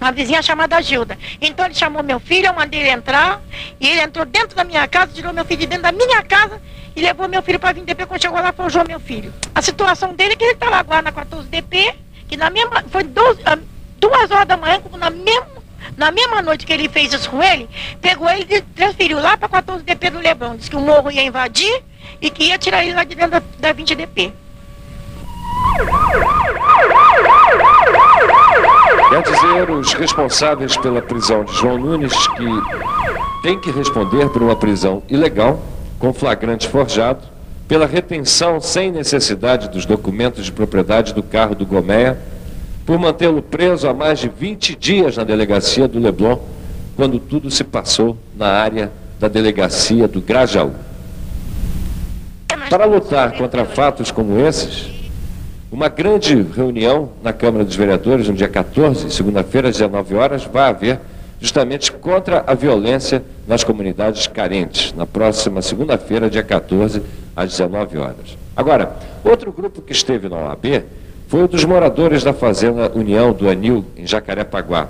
uma 0.00 0.10
vizinha 0.10 0.42
chamada 0.42 0.80
Gilda. 0.80 1.18
Então 1.40 1.64
ele 1.66 1.74
chamou 1.74 2.02
meu 2.02 2.18
filho, 2.18 2.46
eu 2.46 2.54
mandei 2.54 2.80
ele 2.80 2.90
entrar, 2.90 3.40
e 3.78 3.86
ele 3.88 4.00
entrou 4.00 4.24
dentro 4.24 4.56
da 4.56 4.64
minha 4.64 4.86
casa, 4.88 5.12
tirou 5.12 5.32
meu 5.32 5.44
filho 5.44 5.60
de 5.60 5.66
dentro 5.66 5.82
da 5.82 5.92
minha 5.92 6.22
casa 6.22 6.60
e 6.96 7.00
levou 7.00 7.28
meu 7.28 7.42
filho 7.42 7.58
para 7.58 7.72
vir 7.72 7.84
DP. 7.84 8.06
Quando 8.06 8.22
chegou 8.22 8.40
lá, 8.40 8.52
forjou 8.52 8.84
meu 8.86 8.98
filho. 8.98 9.32
A 9.54 9.60
situação 9.62 10.14
dele 10.14 10.32
é 10.32 10.36
que 10.36 10.44
ele 10.44 10.52
estava 10.54 10.76
agora 10.76 11.02
na 11.02 11.12
14 11.12 11.48
DP, 11.48 11.94
que 12.28 12.36
na 12.36 12.50
mesma. 12.50 12.82
Foi 12.90 13.02
12, 13.04 13.42
ah, 13.44 13.58
duas 13.98 14.30
horas 14.30 14.48
da 14.48 14.56
manhã, 14.56 14.80
na 14.98 15.10
mesma. 15.10 15.60
Na 15.96 16.10
mesma 16.10 16.40
noite 16.40 16.64
que 16.64 16.72
ele 16.72 16.88
fez 16.88 17.12
isso 17.12 17.28
com 17.28 17.42
ele, 17.42 17.68
pegou 18.00 18.28
ele 18.30 18.46
e 18.48 18.62
transferiu 18.62 19.20
lá 19.20 19.36
para 19.36 19.48
14 19.48 19.84
DP 19.84 20.10
do 20.10 20.18
Leblon. 20.18 20.56
Disse 20.56 20.70
que 20.70 20.76
o 20.76 20.80
morro 20.80 21.10
ia 21.10 21.22
invadir 21.22 21.82
e 22.20 22.30
que 22.30 22.44
ia 22.44 22.58
tirar 22.58 22.82
ele 22.82 22.94
lá 22.94 23.04
de 23.04 23.14
dentro 23.14 23.32
da, 23.32 23.42
da 23.58 23.72
20 23.72 23.94
DP. 23.94 24.32
Dizer, 29.22 29.70
os 29.70 29.92
responsáveis 29.92 30.76
pela 30.76 31.02
prisão 31.02 31.44
de 31.44 31.52
João 31.52 31.78
Nunes, 31.78 32.12
que 32.28 33.42
tem 33.42 33.58
que 33.58 33.70
responder 33.70 34.28
por 34.30 34.42
uma 34.42 34.56
prisão 34.56 35.02
ilegal, 35.08 35.60
com 35.98 36.12
flagrante 36.12 36.66
forjado, 36.66 37.20
pela 37.68 37.86
retenção 37.86 38.60
sem 38.60 38.90
necessidade 38.90 39.68
dos 39.68 39.84
documentos 39.84 40.44
de 40.44 40.52
propriedade 40.52 41.12
do 41.12 41.22
carro 41.22 41.54
do 41.54 41.66
Gomeia, 41.66 42.18
por 42.86 42.98
mantê-lo 42.98 43.42
preso 43.42 43.88
há 43.88 43.94
mais 43.94 44.18
de 44.18 44.28
20 44.28 44.74
dias 44.74 45.16
na 45.16 45.24
delegacia 45.24 45.86
do 45.86 45.98
Leblon, 45.98 46.38
quando 46.96 47.18
tudo 47.18 47.50
se 47.50 47.62
passou 47.62 48.16
na 48.36 48.48
área 48.48 48.90
da 49.18 49.28
delegacia 49.28 50.08
do 50.08 50.20
Grajaú. 50.20 50.72
Para 52.70 52.86
lutar 52.86 53.36
contra 53.36 53.64
fatos 53.64 54.10
como 54.10 54.40
esses, 54.40 54.99
uma 55.70 55.88
grande 55.88 56.34
reunião 56.34 57.10
na 57.22 57.32
Câmara 57.32 57.64
dos 57.64 57.76
Vereadores, 57.76 58.28
no 58.28 58.34
dia 58.34 58.48
14, 58.48 59.10
segunda-feira, 59.10 59.68
às 59.68 59.76
19 59.76 60.14
horas, 60.16 60.44
vai 60.44 60.68
haver 60.68 60.98
justamente 61.40 61.92
contra 61.92 62.42
a 62.46 62.54
violência 62.54 63.22
nas 63.46 63.62
comunidades 63.62 64.26
carentes, 64.26 64.92
na 64.94 65.06
próxima 65.06 65.62
segunda-feira, 65.62 66.28
dia 66.28 66.42
14, 66.42 67.00
às 67.36 67.50
19 67.50 67.98
horas. 67.98 68.36
Agora, 68.56 68.96
outro 69.24 69.52
grupo 69.52 69.80
que 69.80 69.92
esteve 69.92 70.28
na 70.28 70.36
OAB 70.36 70.82
foi 71.28 71.44
o 71.44 71.48
dos 71.48 71.64
moradores 71.64 72.24
da 72.24 72.32
Fazenda 72.32 72.90
União 72.92 73.32
do 73.32 73.48
Anil, 73.48 73.84
em 73.96 74.06
Jacarepaguá. 74.06 74.88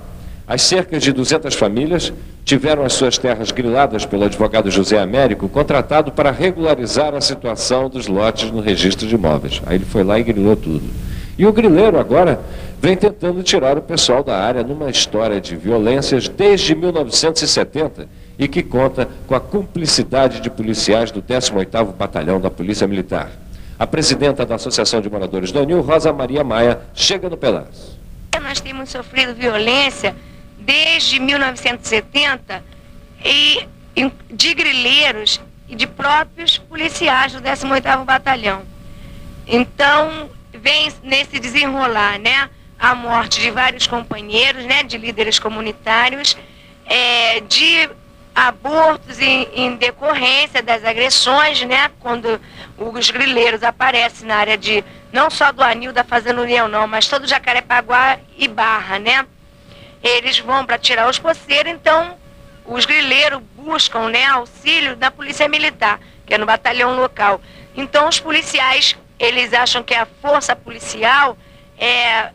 As 0.49 0.63
cerca 0.63 0.99
de 0.99 1.13
200 1.13 1.55
famílias 1.55 2.13
tiveram 2.45 2.85
as 2.85 2.93
suas 2.93 3.19
terras 3.19 3.51
griladas 3.51 4.05
pelo 4.05 4.25
advogado 4.25 4.71
José 4.71 4.99
Américo, 4.99 5.49
contratado 5.49 6.13
para 6.13 6.31
regularizar 6.31 7.15
a 7.15 7.21
situação 7.21 7.89
dos 7.89 8.07
lotes 8.07 8.51
no 8.51 8.61
registro 8.61 9.07
de 9.07 9.15
imóveis. 9.15 9.61
Aí 9.67 9.77
ele 9.77 9.85
foi 9.85 10.03
lá 10.03 10.19
e 10.19 10.23
grilou 10.23 10.57
tudo. 10.57 10.89
E 11.39 11.47
o 11.47 11.53
grileiro 11.53 11.99
agora 11.99 12.41
vem 12.81 12.97
tentando 12.97 13.43
tirar 13.43 13.79
o 13.79 13.83
pessoal 13.83 14.23
da 14.23 14.39
área 14.39 14.63
numa 14.63 14.91
história 14.91 15.41
de 15.41 15.57
violências 15.57 16.29
desde 16.29 16.75
1970 16.75 18.09
e 18.39 18.49
que 18.49 18.63
conta 18.63 19.09
com 19.27 19.35
a 19.35 19.41
cumplicidade 19.41 20.41
de 20.41 20.51
policiais 20.51 21.11
do 21.11 21.23
18º 21.23 21.95
Batalhão 21.95 22.41
da 22.41 22.51
Polícia 22.51 22.87
Militar. 22.87 23.31
A 23.79 23.87
presidenta 23.87 24.45
da 24.45 24.57
Associação 24.57 25.01
de 25.01 25.09
Moradores 25.09 25.53
do 25.53 25.59
Anil, 25.59 25.81
Rosa 25.81 26.13
Maria 26.13 26.45
Maia, 26.45 26.81
chega 26.95 27.31
no 27.31 27.37
pedaço. 27.37 27.99
Nós 28.43 28.61
temos 28.61 28.91
sofrido 28.91 29.35
violência 29.35 30.15
desde 30.61 31.19
1970 31.19 32.65
e 33.25 33.67
de 34.31 34.55
grileiros 34.55 35.41
e 35.69 35.75
de 35.75 35.87
próprios 35.87 36.59
policiais 36.59 37.33
do 37.33 37.41
18º 37.41 38.05
Batalhão. 38.05 38.63
Então, 39.47 40.31
vem 40.53 40.93
nesse 41.03 41.39
desenrolar, 41.39 42.19
né? 42.19 42.49
A 42.79 42.95
morte 42.95 43.41
de 43.41 43.51
vários 43.51 43.87
companheiros, 43.87 44.65
né? 44.65 44.83
De 44.83 44.97
líderes 44.97 45.39
comunitários, 45.39 46.37
é, 46.87 47.41
de 47.41 47.91
abortos 48.35 49.19
em, 49.21 49.49
em, 49.55 49.77
decorrência 49.77 50.63
das 50.63 50.85
agressões, 50.85 51.63
né? 51.63 51.91
Quando 52.01 52.41
os 52.79 53.11
grileiros 53.11 53.63
aparecem 53.63 54.27
na 54.27 54.37
área 54.37 54.57
de, 54.57 54.85
não 55.13 55.29
só 55.31 55.53
do 55.53 55.63
Anil 55.63 55.93
da 55.93 56.05
Fazenda 56.05 56.41
União, 56.41 56.69
não, 56.69 56.87
mas 56.87 57.07
todo 57.07 57.27
Jacarepaguá 57.27 58.19
e 58.37 58.49
Barra, 58.49 58.99
né? 58.99 59.27
Eles 60.03 60.39
vão 60.39 60.65
para 60.65 60.79
tirar 60.79 61.09
os 61.09 61.19
poceiros, 61.19 61.73
então 61.73 62.17
os 62.65 62.85
grileiros 62.85 63.41
buscam 63.57 64.09
né, 64.09 64.25
auxílio 64.27 64.97
da 64.97 65.11
polícia 65.11 65.49
militar, 65.49 66.01
que 66.27 66.35
é 66.35 66.39
no 66.39 66.47
batalhão 66.47 66.97
local. 66.97 67.41
Então 67.75 68.09
os 68.09 68.21
policiais, 68.21 68.97
eles 69.19 69.53
acham 69.53 69.83
que 69.83 69.95
a 69.95 70.07
força 70.07 70.57
policial 70.57 71.37
é, 71.79 72.31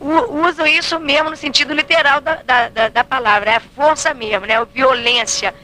usam 0.00 0.66
isso 0.66 0.98
mesmo 1.00 1.30
no 1.30 1.36
sentido 1.36 1.72
literal 1.72 2.20
da, 2.20 2.42
da, 2.68 2.88
da 2.88 3.04
palavra, 3.04 3.52
é 3.52 3.56
a 3.56 3.60
força 3.60 4.12
mesmo, 4.12 4.46
né? 4.46 4.56
A 4.56 4.64
violência. 4.64 5.54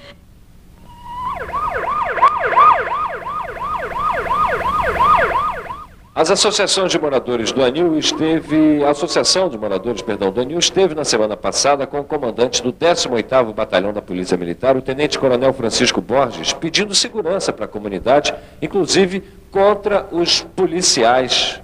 As 6.15 6.31
associações 6.31 6.93
de 6.93 6.99
moradores 6.99 7.53
do 7.53 7.65
Anil 7.65 7.99
esteve, 7.99 8.85
a 8.85 8.91
Associação 8.91 9.49
de 9.49 9.57
Moradores, 9.57 10.03
perdão, 10.03 10.31
do 10.31 10.43
Anil 10.43 10.59
esteve 10.59 10.95
na 10.95 11.07
semana 11.07 11.39
passada 11.39 11.87
com 11.87 12.01
o 12.01 12.05
comandante 12.05 12.63
do 12.63 12.71
18º 12.71 13.55
Batalhão 13.55 13.95
da 13.95 14.03
Polícia 14.03 14.37
Militar, 14.37 14.77
o 14.77 14.83
Tenente 14.83 15.19
Coronel 15.19 15.55
Francisco 15.55 16.03
Borges, 16.03 16.53
pedindo 16.53 16.95
segurança 16.95 17.51
para 17.51 17.65
a 17.65 17.69
comunidade, 17.69 18.35
inclusive 18.61 19.25
contra 19.51 20.07
os 20.13 20.43
policiais, 20.43 21.63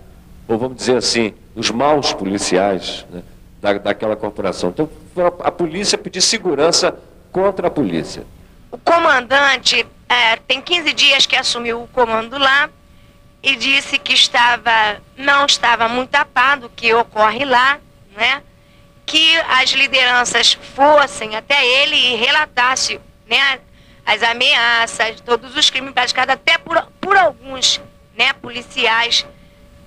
ou 0.48 0.56
vamos 0.56 0.78
dizer 0.78 0.96
assim, 0.96 1.34
os 1.54 1.70
maus 1.70 2.14
policiais 2.14 3.04
né, 3.10 3.22
da, 3.60 3.74
daquela 3.74 4.16
corporação. 4.16 4.70
Então, 4.70 4.88
a 5.40 5.50
polícia 5.50 5.98
pedir 5.98 6.22
segurança 6.22 6.98
contra 7.30 7.66
a 7.66 7.70
polícia. 7.70 8.24
O 8.72 8.78
comandante 8.78 9.86
é, 10.08 10.36
tem 10.36 10.62
15 10.62 10.90
dias 10.94 11.26
que 11.26 11.36
assumiu 11.36 11.82
o 11.82 11.88
comando 11.88 12.38
lá 12.38 12.70
e 13.42 13.56
disse 13.56 13.98
que 13.98 14.12
estava 14.12 15.00
não 15.16 15.46
estava 15.46 15.88
muito 15.88 16.14
apado 16.14 16.66
o 16.66 16.70
que 16.70 16.92
ocorre 16.92 17.44
lá, 17.44 17.78
né? 18.16 18.42
Que 19.06 19.36
as 19.48 19.70
lideranças 19.70 20.52
fossem 20.74 21.36
até 21.36 21.64
ele 21.64 21.96
e 21.96 22.16
relatassem, 22.16 23.00
né, 23.26 23.60
as 24.04 24.22
ameaças, 24.22 25.20
todos 25.20 25.56
os 25.56 25.70
crimes 25.70 25.92
praticados 25.92 26.34
até 26.34 26.58
por, 26.58 26.82
por 27.00 27.16
alguns, 27.16 27.80
né, 28.16 28.32
policiais 28.34 29.26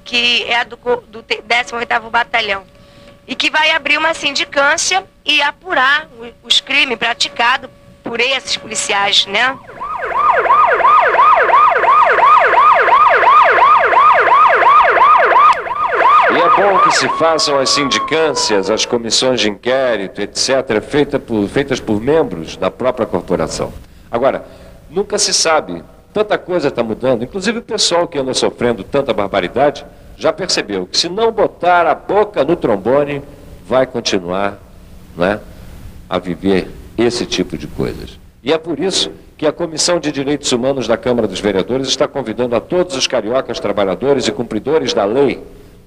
que 0.04 0.44
é 0.52 0.64
do, 0.66 0.76
do 0.76 1.24
18º 1.24 2.10
Batalhão. 2.10 2.66
E 3.28 3.36
que 3.36 3.50
vai 3.50 3.72
abrir 3.72 3.98
uma 3.98 4.14
sindicância 4.14 5.06
e 5.24 5.42
apurar 5.42 6.08
os 6.42 6.60
crimes 6.60 6.98
praticados 6.98 7.70
por 8.04 8.20
esses 8.20 8.58
policiais, 8.58 9.26
né? 9.28 9.58
E 16.32 16.38
é 16.42 16.50
que 16.84 16.92
se 16.92 17.10
façam 17.10 17.58
as 17.60 17.70
sindicâncias, 17.70 18.70
as 18.70 18.86
comissões 18.86 19.42
de 19.42 19.50
inquérito, 19.50 20.22
etc., 20.22 20.82
feita 20.82 21.20
por, 21.20 21.48
feitas 21.48 21.80
por 21.80 22.00
membros 22.00 22.56
da 22.56 22.70
própria 22.70 23.06
corporação. 23.06 23.72
Agora, 24.12 24.46
nunca 24.90 25.18
se 25.18 25.34
sabe, 25.34 25.84
tanta 26.14 26.38
coisa 26.38 26.68
está 26.68 26.84
mudando, 26.84 27.24
inclusive 27.24 27.60
o 27.60 27.64
pessoal 27.64 28.08
que 28.08 28.18
anda 28.18 28.34
sofrendo 28.34 28.84
tanta 28.84 29.14
barbaridade 29.14 29.86
já 30.18 30.32
percebeu 30.32 30.86
que 30.86 30.98
se 30.98 31.10
não 31.10 31.32
botar 31.32 31.88
a 31.88 31.96
boca 31.96 32.44
no 32.44 32.56
trombone, 32.56 33.24
vai 33.66 33.88
continuar 33.88 34.60
né, 35.18 35.40
a 36.08 36.20
viver 36.20 36.70
esse 36.98 37.26
tipo 37.26 37.58
de 37.58 37.66
coisas. 37.66 38.20
E 38.44 38.54
é 38.54 38.58
por 38.58 38.80
isso 38.80 39.12
que 39.38 39.48
a 39.48 39.52
Comissão 39.52 40.00
de 40.00 40.12
Direitos 40.12 40.52
Humanos 40.52 40.88
da 40.88 40.96
Câmara 40.96 41.28
dos 41.28 41.40
Vereadores 41.40 41.88
está 41.88 42.08
convidando 42.08 42.56
a 42.56 42.60
todos 42.60 42.96
os 42.96 43.08
cariocas 43.08 43.60
trabalhadores 43.60 44.28
e 44.28 44.32
cumpridores 44.32 44.94
da 44.94 45.06
lei 45.06 45.42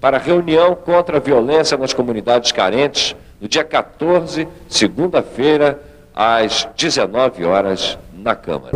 para 0.05 0.19
reunião 0.19 0.75
contra 0.75 1.17
a 1.17 1.21
violência 1.21 1.79
nas 1.79 1.95
comunidades 1.95 2.53
carentes 2.53 3.17
no 3.41 3.49
dia 3.49 3.65
14, 3.65 4.47
segunda-feira, 4.69 5.81
às 6.15 6.69
19 6.77 7.43
horas, 7.47 7.97
na 8.13 8.35
Câmara. 8.35 8.73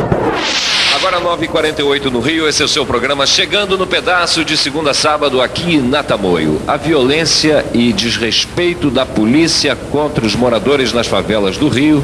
Agora 0.96 1.20
9h48 1.20 2.06
no 2.06 2.20
Rio, 2.20 2.48
esse 2.48 2.62
é 2.62 2.64
o 2.64 2.68
seu 2.68 2.86
programa 2.86 3.26
Chegando 3.26 3.76
no 3.76 3.86
Pedaço 3.86 4.42
de 4.42 4.56
segunda 4.56 4.92
a 4.92 4.94
sábado 4.94 5.42
aqui 5.42 5.76
na 5.76 6.02
Tamoio. 6.02 6.62
A 6.66 6.78
violência 6.78 7.62
e 7.74 7.92
desrespeito 7.92 8.90
da 8.90 9.04
polícia 9.04 9.76
contra 9.76 10.24
os 10.24 10.34
moradores 10.34 10.94
nas 10.94 11.06
favelas 11.06 11.58
do 11.58 11.68
Rio 11.68 12.02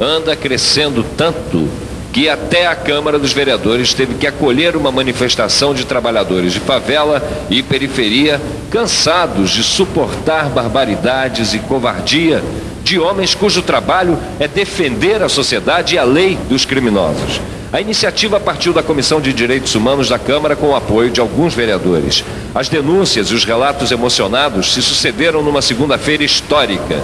anda 0.00 0.34
crescendo 0.34 1.04
tanto 1.16 1.68
que 2.14 2.28
até 2.28 2.68
a 2.68 2.76
Câmara 2.76 3.18
dos 3.18 3.32
Vereadores 3.32 3.92
teve 3.92 4.14
que 4.14 4.24
acolher 4.24 4.76
uma 4.76 4.92
manifestação 4.92 5.74
de 5.74 5.84
trabalhadores 5.84 6.52
de 6.52 6.60
favela 6.60 7.20
e 7.50 7.60
periferia 7.60 8.40
cansados 8.70 9.50
de 9.50 9.64
suportar 9.64 10.48
barbaridades 10.48 11.54
e 11.54 11.58
covardia 11.58 12.40
de 12.84 13.00
homens 13.00 13.34
cujo 13.34 13.62
trabalho 13.62 14.16
é 14.38 14.46
defender 14.46 15.24
a 15.24 15.28
sociedade 15.28 15.96
e 15.96 15.98
a 15.98 16.04
lei 16.04 16.38
dos 16.48 16.64
criminosos. 16.64 17.40
A 17.72 17.80
iniciativa 17.80 18.38
partiu 18.38 18.72
da 18.72 18.80
Comissão 18.80 19.20
de 19.20 19.32
Direitos 19.32 19.74
Humanos 19.74 20.08
da 20.08 20.18
Câmara 20.18 20.54
com 20.54 20.68
o 20.68 20.76
apoio 20.76 21.10
de 21.10 21.20
alguns 21.20 21.52
vereadores. 21.52 22.24
As 22.54 22.68
denúncias 22.68 23.26
e 23.32 23.34
os 23.34 23.44
relatos 23.44 23.90
emocionados 23.90 24.72
se 24.72 24.80
sucederam 24.80 25.42
numa 25.42 25.60
segunda-feira 25.60 26.22
histórica. 26.22 27.02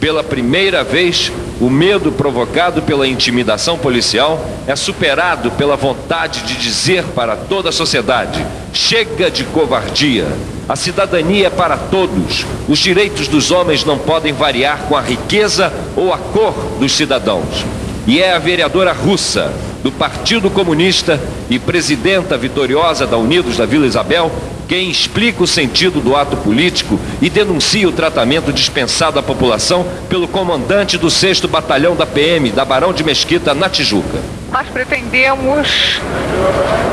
Pela 0.00 0.24
primeira 0.24 0.82
vez, 0.82 1.30
o 1.60 1.68
medo 1.68 2.12
provocado 2.12 2.82
pela 2.82 3.06
intimidação 3.06 3.76
policial 3.76 4.44
é 4.66 4.76
superado 4.76 5.50
pela 5.52 5.76
vontade 5.76 6.42
de 6.42 6.56
dizer 6.56 7.02
para 7.14 7.34
toda 7.36 7.70
a 7.70 7.72
sociedade: 7.72 8.44
chega 8.72 9.30
de 9.30 9.44
covardia. 9.44 10.26
A 10.68 10.76
cidadania 10.76 11.46
é 11.46 11.50
para 11.50 11.76
todos. 11.76 12.44
Os 12.68 12.78
direitos 12.78 13.26
dos 13.26 13.50
homens 13.50 13.84
não 13.84 13.98
podem 13.98 14.32
variar 14.32 14.82
com 14.88 14.96
a 14.96 15.00
riqueza 15.00 15.72
ou 15.96 16.12
a 16.12 16.18
cor 16.18 16.54
dos 16.78 16.92
cidadãos. 16.92 17.64
E 18.06 18.20
é 18.20 18.34
a 18.34 18.38
vereadora 18.38 18.92
russa, 18.92 19.52
do 19.82 19.90
Partido 19.90 20.50
Comunista 20.50 21.20
e 21.48 21.58
presidenta 21.58 22.36
vitoriosa 22.36 23.06
da 23.06 23.16
Unidos 23.16 23.56
da 23.56 23.66
Vila 23.66 23.86
Isabel, 23.86 24.30
quem 24.68 24.90
explica 24.90 25.42
o 25.42 25.46
sentido 25.46 25.98
do 25.98 26.14
ato 26.14 26.36
político 26.36 27.00
e 27.22 27.30
denuncia 27.30 27.88
o 27.88 27.92
tratamento 27.92 28.52
dispensado 28.52 29.18
à 29.18 29.22
população 29.22 29.86
pelo 30.10 30.28
comandante 30.28 30.98
do 30.98 31.10
6 31.10 31.40
Batalhão 31.46 31.96
da 31.96 32.04
PM, 32.04 32.50
da 32.50 32.66
Barão 32.66 32.92
de 32.92 33.02
Mesquita, 33.02 33.54
na 33.54 33.70
Tijuca. 33.70 34.18
Nós 34.52 34.68
pretendemos, 34.68 36.00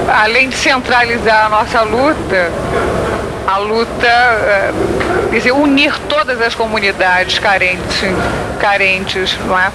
além 0.08 0.48
de 0.48 0.56
centralizar 0.56 1.48
a 1.48 1.50
nossa 1.50 1.82
luta, 1.82 2.52
a 3.46 3.58
luta, 3.58 4.08
eh, 4.08 4.74
quer 5.30 5.38
dizer, 5.38 5.52
unir 5.52 6.00
todas 6.08 6.42
as 6.42 6.56
comunidades 6.56 7.40
carentes, 7.40 8.02
carentes, 8.60 9.38
não 9.46 9.60
é? 9.60 9.72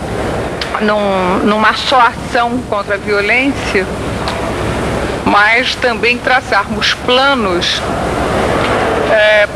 Num, 0.81 1.47
numa 1.47 1.75
só 1.75 2.01
ação 2.01 2.59
contra 2.69 2.95
a 2.95 2.99
violência 2.99 3.87
mas 5.31 5.77
também 5.77 6.19
traçarmos 6.19 6.93
planos 6.93 7.81
é, 9.13 9.49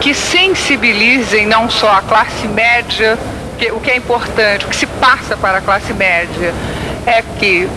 que 0.00 0.14
sensibilizem 0.14 1.46
não 1.46 1.68
só 1.68 1.90
a 1.90 2.00
classe 2.00 2.48
média, 2.48 3.18
que, 3.58 3.70
o 3.72 3.78
que 3.78 3.90
é 3.90 3.96
importante, 3.96 4.64
o 4.64 4.68
que 4.68 4.76
se 4.76 4.86
passa 4.86 5.36
para 5.36 5.58
a 5.58 5.60
classe 5.60 5.92
média 5.92 6.54
é 7.04 7.22
que 7.38 7.68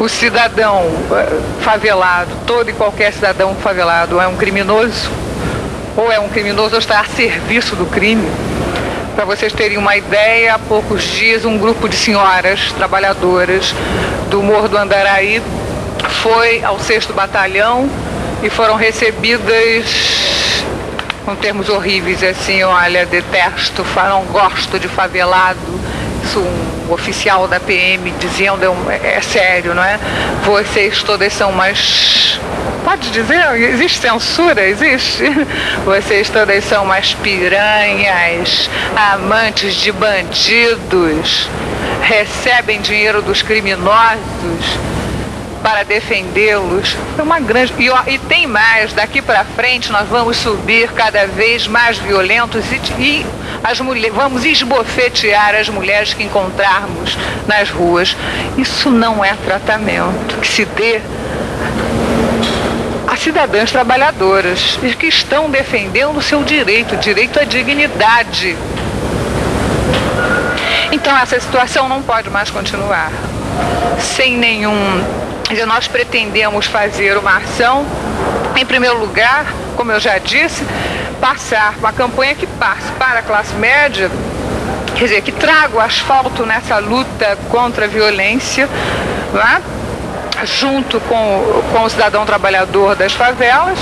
o 0.00 0.08
cidadão 0.08 0.82
é, 1.12 1.62
favelado, 1.62 2.32
todo 2.44 2.68
e 2.68 2.72
qualquer 2.72 3.12
cidadão 3.12 3.54
favelado 3.54 4.20
é 4.20 4.26
um 4.26 4.34
criminoso, 4.36 5.08
ou 5.96 6.10
é 6.10 6.18
um 6.18 6.28
criminoso 6.28 6.74
ou 6.74 6.80
está 6.80 6.98
a 6.98 7.04
serviço 7.04 7.76
do 7.76 7.86
crime. 7.86 8.28
Para 9.14 9.24
vocês 9.24 9.52
terem 9.52 9.78
uma 9.78 9.96
ideia, 9.96 10.56
há 10.56 10.58
poucos 10.58 11.04
dias 11.04 11.44
um 11.44 11.56
grupo 11.56 11.88
de 11.88 11.94
senhoras 11.94 12.72
trabalhadoras 12.72 13.72
do 14.36 14.42
Morro 14.42 14.68
do 14.68 14.76
Andaraí 14.76 15.42
foi 16.20 16.62
ao 16.62 16.78
6 16.78 17.06
Batalhão 17.06 17.88
e 18.42 18.50
foram 18.50 18.76
recebidas 18.76 19.86
com 21.24 21.34
termos 21.34 21.70
horríveis, 21.70 22.22
assim, 22.22 22.62
olha, 22.62 23.06
detesto, 23.06 23.82
não 23.96 24.24
gosto 24.26 24.78
de 24.78 24.88
favelado, 24.88 25.58
isso, 26.22 26.40
um 26.40 26.92
oficial 26.92 27.48
da 27.48 27.58
PM 27.58 28.10
dizendo, 28.20 28.76
é, 28.90 29.16
é 29.16 29.20
sério, 29.22 29.74
não 29.74 29.82
é? 29.82 29.98
Vocês 30.44 31.02
todas 31.02 31.32
são 31.32 31.50
mais. 31.52 32.38
Pode 32.84 33.10
dizer? 33.10 33.54
Existe 33.54 34.00
censura? 34.00 34.68
Existe? 34.68 35.24
Vocês 35.82 36.28
todas 36.28 36.62
são 36.62 36.84
mais 36.84 37.14
piranhas, 37.14 38.68
amantes 38.94 39.76
de 39.76 39.90
bandidos, 39.92 41.48
recebem 42.02 42.80
dinheiro 42.80 43.20
dos 43.22 43.42
criminosos 43.42 44.78
para 45.62 45.82
defendê-los. 45.82 46.96
É 47.18 47.22
uma 47.22 47.40
grande 47.40 47.72
e, 47.78 48.14
e, 48.14 48.18
tem 48.18 48.46
mais. 48.46 48.92
Daqui 48.92 49.20
para 49.20 49.44
frente 49.44 49.90
nós 49.90 50.08
vamos 50.08 50.36
subir 50.36 50.92
cada 50.92 51.26
vez 51.26 51.66
mais 51.66 51.98
violentos 51.98 52.64
e, 52.70 53.02
e 53.02 53.26
as 53.64 53.80
mulheres 53.80 54.14
vamos 54.14 54.44
esbofetear 54.44 55.56
as 55.56 55.68
mulheres 55.68 56.14
que 56.14 56.22
encontrarmos 56.22 57.18
nas 57.48 57.68
ruas. 57.68 58.16
Isso 58.56 58.90
não 58.90 59.24
é 59.24 59.34
tratamento 59.44 60.36
que 60.40 60.46
se 60.46 60.64
dê 60.64 61.00
a 63.08 63.16
cidadãs 63.16 63.72
trabalhadoras 63.72 64.78
que 64.98 65.06
estão 65.06 65.48
defendendo 65.48 66.18
o 66.18 66.22
seu 66.22 66.44
direito, 66.44 66.94
o 66.94 66.98
direito 66.98 67.40
à 67.40 67.44
dignidade. 67.44 68.56
Então 70.96 71.16
essa 71.16 71.38
situação 71.38 71.88
não 71.90 72.02
pode 72.02 72.30
mais 72.30 72.50
continuar 72.50 73.12
sem 74.00 74.36
nenhum 74.36 75.04
nós 75.66 75.86
pretendemos 75.86 76.66
fazer 76.66 77.16
uma 77.18 77.36
ação, 77.36 77.86
em 78.56 78.64
primeiro 78.64 78.98
lugar, 78.98 79.46
como 79.76 79.92
eu 79.92 80.00
já 80.00 80.18
disse, 80.18 80.66
passar 81.20 81.74
uma 81.78 81.92
campanha 81.92 82.34
que 82.34 82.46
passe 82.46 82.90
para 82.98 83.20
a 83.20 83.22
classe 83.22 83.54
média, 83.54 84.10
quer 84.96 85.04
dizer, 85.04 85.22
que 85.22 85.30
traga 85.32 85.76
o 85.76 85.80
asfalto 85.80 86.44
nessa 86.44 86.78
luta 86.78 87.38
contra 87.50 87.84
a 87.84 87.88
violência, 87.88 88.68
lá, 89.32 89.60
é? 90.42 90.46
junto 90.46 90.98
com, 91.00 91.62
com 91.72 91.82
o 91.82 91.90
cidadão 91.90 92.24
trabalhador 92.26 92.96
das 92.96 93.12
favelas. 93.12 93.78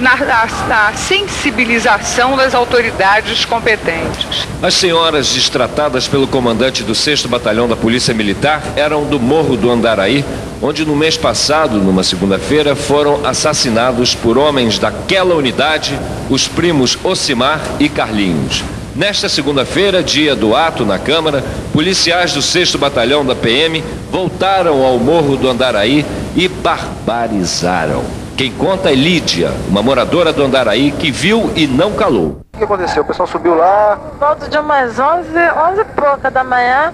Na, 0.00 0.16
na, 0.16 0.46
na, 0.68 0.92
sensibilização 0.94 2.36
das 2.36 2.54
autoridades 2.54 3.44
competentes. 3.44 4.46
As 4.62 4.74
senhoras 4.74 5.32
destratadas 5.32 6.08
pelo 6.08 6.26
comandante 6.26 6.82
do 6.82 6.94
6 6.94 7.26
Batalhão 7.26 7.68
da 7.68 7.76
Polícia 7.76 8.12
Militar 8.12 8.62
eram 8.76 9.04
do 9.04 9.18
Morro 9.20 9.56
do 9.56 9.70
Andaraí, 9.70 10.24
onde 10.60 10.84
no 10.84 10.96
mês 10.96 11.16
passado, 11.16 11.78
numa 11.78 12.02
segunda-feira, 12.02 12.74
foram 12.74 13.24
assassinados 13.24 14.14
por 14.14 14.36
homens 14.38 14.78
daquela 14.78 15.34
unidade 15.34 15.98
os 16.28 16.48
primos 16.48 16.98
Ocimar 17.04 17.60
e 17.78 17.88
Carlinhos. 17.88 18.64
Nesta 18.94 19.28
segunda-feira, 19.28 20.02
dia 20.02 20.34
do 20.34 20.56
ato 20.56 20.86
na 20.86 20.98
Câmara, 20.98 21.44
policiais 21.72 22.32
do 22.32 22.40
6 22.40 22.76
Batalhão 22.76 23.24
da 23.24 23.34
PM 23.34 23.84
voltaram 24.10 24.82
ao 24.82 24.98
Morro 24.98 25.36
do 25.36 25.50
Andaraí 25.50 26.04
e 26.34 26.48
barbarizaram. 26.48 28.25
Quem 28.36 28.52
conta 28.52 28.90
é 28.90 28.94
Lídia, 28.94 29.50
uma 29.66 29.82
moradora 29.82 30.30
do 30.30 30.44
Andaraí 30.44 30.92
que 30.92 31.10
viu 31.10 31.50
e 31.56 31.66
não 31.66 31.94
calou. 31.94 32.42
O 32.52 32.58
que 32.58 32.64
aconteceu? 32.64 33.02
O 33.02 33.06
pessoal 33.06 33.26
subiu 33.26 33.54
lá? 33.54 33.98
Volta 34.20 34.46
de 34.46 34.58
umas 34.58 34.98
11, 34.98 35.30
11 35.70 35.80
e 35.80 35.84
pouca 35.86 36.30
da 36.30 36.44
manhã. 36.44 36.92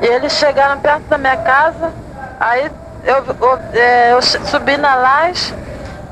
E 0.00 0.06
eles 0.06 0.34
chegaram 0.34 0.80
perto 0.80 1.02
da 1.08 1.18
minha 1.18 1.38
casa. 1.38 1.92
Aí 2.38 2.70
eu, 3.02 3.16
eu, 3.16 3.58
é, 3.72 4.12
eu 4.12 4.22
subi 4.22 4.76
na 4.76 4.94
laje 4.94 5.52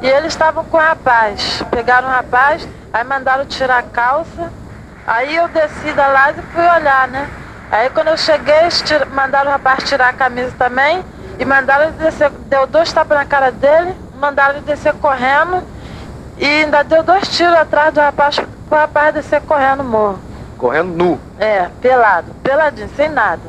e 0.03 0.09
eles 0.09 0.33
estavam 0.33 0.65
com 0.65 0.77
o 0.77 0.81
rapaz. 0.81 1.63
Pegaram 1.71 2.09
o 2.09 2.11
rapaz, 2.11 2.69
aí 2.93 3.05
mandaram 3.05 3.47
tirar 3.47 3.79
a 3.79 3.83
calça. 3.83 4.53
Aí 5.07 5.37
eu 5.37 5.47
desci 5.47 5.93
da 5.93 6.09
laje 6.09 6.41
e 6.41 6.53
fui 6.53 6.67
olhar, 6.67 7.07
né? 7.07 7.31
Aí 7.71 7.91
quando 7.91 8.09
eu 8.09 8.17
cheguei, 8.17 8.67
mandaram 9.13 9.51
o 9.51 9.53
rapaz 9.53 9.85
tirar 9.85 10.09
a 10.09 10.13
camisa 10.13 10.53
também 10.59 11.01
e 11.39 11.45
mandaram 11.45 11.85
ele 11.85 11.93
descer. 11.93 12.29
Deu 12.47 12.67
dois 12.67 12.93
tapas 12.93 13.17
na 13.17 13.25
cara 13.25 13.53
dele 13.53 14.03
mandaram 14.25 14.57
ele 14.57 14.65
descer 14.65 14.95
correndo 14.95 15.63
e 16.39 16.47
ainda 16.47 16.83
deu 16.83 17.03
dois 17.03 17.29
tiros 17.29 17.55
atrás 17.55 17.93
do 17.93 18.01
rapaz 18.01 18.41
para 18.69 18.79
o 18.79 18.81
rapaz 18.81 19.15
descer 19.15 19.43
correndo 19.43 19.83
no 19.83 19.91
morro. 19.91 20.19
Correndo 20.57 20.97
nu? 20.97 21.21
É, 21.39 21.69
pelado, 21.83 22.33
peladinho, 22.43 22.89
sem 22.97 23.11
nada. 23.11 23.43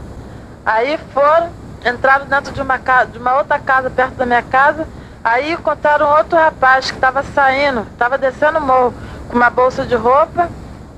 Aí 0.66 1.00
foram, 1.14 1.50
entraram 1.86 2.26
dentro 2.26 2.52
de 2.52 2.62
uma, 2.62 2.78
casa, 2.78 3.12
de 3.12 3.18
uma 3.18 3.38
outra 3.38 3.58
casa 3.58 3.90
perto 3.90 4.16
da 4.16 4.26
minha 4.26 4.42
casa, 4.42 4.86
aí 5.24 5.54
encontraram 5.54 6.10
outro 6.18 6.38
rapaz 6.38 6.92
que 6.92 6.98
estava 6.98 7.24
saindo, 7.24 7.88
estava 7.94 8.18
descendo 8.18 8.58
o 8.58 8.62
morro 8.62 8.94
com 9.30 9.38
uma 9.38 9.50
bolsa 9.50 9.86
de 9.86 9.96
roupa, 9.96 10.50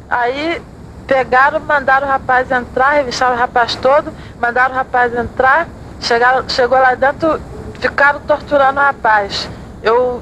aí 0.10 0.60
pegaram, 1.06 1.60
mandaram 1.60 2.08
o 2.08 2.10
rapaz 2.10 2.50
entrar, 2.52 2.94
revistaram 2.94 3.36
o 3.36 3.40
rapaz 3.40 3.76
todo, 3.76 4.12
mandaram 4.42 4.74
o 4.74 4.78
rapaz 4.78 5.14
entrar, 5.14 5.68
chegaram, 6.02 6.50
chegou 6.50 6.80
lá 6.80 6.96
dentro, 6.96 7.40
ficaram 7.80 8.20
torturando 8.22 8.80
o 8.80 8.84
rapaz. 8.84 9.48
Eu 9.82 10.22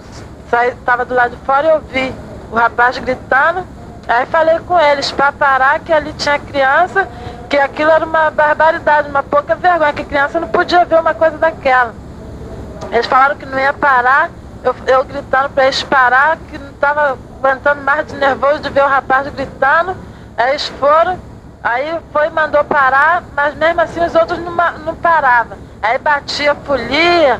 estava 0.69 1.05
do 1.05 1.13
lado 1.13 1.35
de 1.35 1.45
fora 1.45 1.67
e 1.67 1.71
ouvi 1.71 2.15
o 2.51 2.55
rapaz 2.55 2.97
gritando. 2.97 3.65
Aí 4.07 4.25
falei 4.27 4.59
com 4.59 4.79
eles 4.79 5.11
para 5.11 5.31
parar 5.31 5.79
que 5.79 5.91
ali 5.91 6.13
tinha 6.13 6.37
criança, 6.37 7.07
que 7.49 7.57
aquilo 7.57 7.89
era 7.89 8.05
uma 8.05 8.29
barbaridade, 8.29 9.09
uma 9.09 9.23
pouca 9.23 9.55
vergonha, 9.55 9.93
que 9.93 10.03
criança 10.03 10.39
não 10.39 10.47
podia 10.47 10.85
ver 10.85 10.99
uma 10.99 11.13
coisa 11.13 11.37
daquela. 11.37 11.93
Eles 12.91 13.05
falaram 13.07 13.35
que 13.35 13.45
não 13.45 13.57
ia 13.57 13.73
parar, 13.73 14.29
eu, 14.63 14.75
eu 14.87 15.03
gritando 15.03 15.49
para 15.49 15.63
eles 15.63 15.81
parar, 15.83 16.37
que 16.49 16.57
não 16.57 16.69
estava 16.69 17.17
aguentando 17.39 17.81
mais 17.81 18.05
de 18.07 18.15
nervoso 18.15 18.59
de 18.59 18.69
ver 18.69 18.83
o 18.83 18.87
rapaz 18.87 19.27
gritando. 19.29 19.95
Aí 20.37 20.49
eles 20.51 20.67
foram, 20.67 21.19
aí 21.63 21.97
foi 22.11 22.29
mandou 22.29 22.63
parar, 22.63 23.23
mas 23.35 23.55
mesmo 23.55 23.81
assim 23.81 24.03
os 24.03 24.13
outros 24.13 24.37
não, 24.39 24.53
não 24.85 24.95
paravam. 24.95 25.57
Aí 25.81 25.97
batia, 25.97 26.53
polia, 26.53 27.39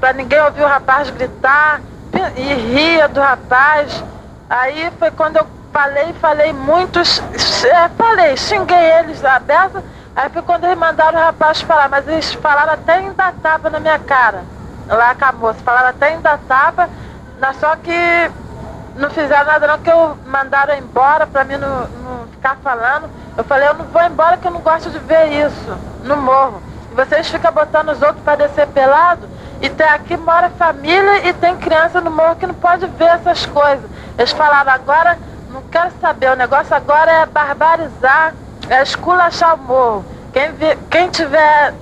para 0.00 0.12
ninguém 0.12 0.40
ouvir 0.42 0.62
o 0.62 0.66
rapaz 0.66 1.10
gritar 1.10 1.80
e 2.36 2.54
ria 2.54 3.08
do 3.08 3.20
rapaz. 3.20 4.02
Aí 4.48 4.90
foi 4.98 5.10
quando 5.10 5.36
eu 5.36 5.46
falei, 5.72 6.12
falei 6.20 6.52
muitos, 6.52 7.20
é, 7.64 7.88
falei, 7.90 8.36
xinguei 8.36 8.92
eles 8.98 9.24
aberto. 9.24 9.82
Aí 10.14 10.28
foi 10.30 10.42
quando 10.42 10.64
eles 10.64 10.78
mandaram 10.78 11.18
o 11.18 11.22
rapaz 11.22 11.60
falar, 11.62 11.88
mas 11.88 12.06
eles 12.06 12.32
falaram 12.34 12.74
até 12.74 13.00
em 13.00 13.12
tapa 13.12 13.68
na 13.68 13.80
minha 13.80 13.98
cara, 13.98 14.44
lá 14.86 15.12
com 15.14 15.24
a 15.24 15.32
moça, 15.32 15.58
falaram 15.64 15.88
até 15.88 16.14
em 16.14 16.20
tapa, 16.20 16.88
só 17.58 17.74
que 17.76 18.30
não 18.94 19.10
fizeram 19.10 19.44
nada 19.44 19.66
não, 19.66 19.78
que 19.78 19.90
eu 19.90 20.16
mandaram 20.24 20.76
embora 20.76 21.26
para 21.26 21.44
mim 21.44 21.56
não, 21.56 21.68
não 21.68 22.28
ficar 22.28 22.56
falando. 22.62 23.10
Eu 23.36 23.42
falei, 23.42 23.68
eu 23.68 23.74
não 23.74 23.86
vou 23.86 24.02
embora 24.02 24.36
que 24.36 24.46
eu 24.46 24.52
não 24.52 24.60
gosto 24.60 24.88
de 24.90 24.98
ver 25.00 25.26
isso, 25.46 25.76
no 26.04 26.16
morro. 26.16 26.62
E 26.92 26.94
vocês 26.94 27.28
ficam 27.28 27.50
botando 27.50 27.88
os 27.88 28.00
outros 28.00 28.22
para 28.24 28.46
descer 28.46 28.68
pelado, 28.68 29.28
e 29.60 29.70
tem, 29.70 29.86
aqui 29.86 30.16
mora 30.16 30.50
família 30.50 31.28
e 31.28 31.32
tem 31.32 31.56
criança 31.56 32.00
no 32.00 32.10
morro 32.10 32.36
que 32.36 32.46
não 32.46 32.54
pode 32.54 32.86
ver 32.86 33.04
essas 33.04 33.46
coisas. 33.46 33.88
Eles 34.18 34.32
falaram, 34.32 34.72
agora 34.72 35.18
não 35.50 35.62
quero 35.62 35.90
saber, 36.00 36.30
o 36.30 36.36
negócio 36.36 36.74
agora 36.74 37.10
é 37.10 37.26
barbarizar, 37.26 38.34
é 38.68 38.82
esculachar 38.82 39.54
o 39.54 39.58
morro. 39.58 40.04
Quem, 40.32 40.52
vi, 40.52 40.76
quem 40.90 41.08
tiver 41.10 41.74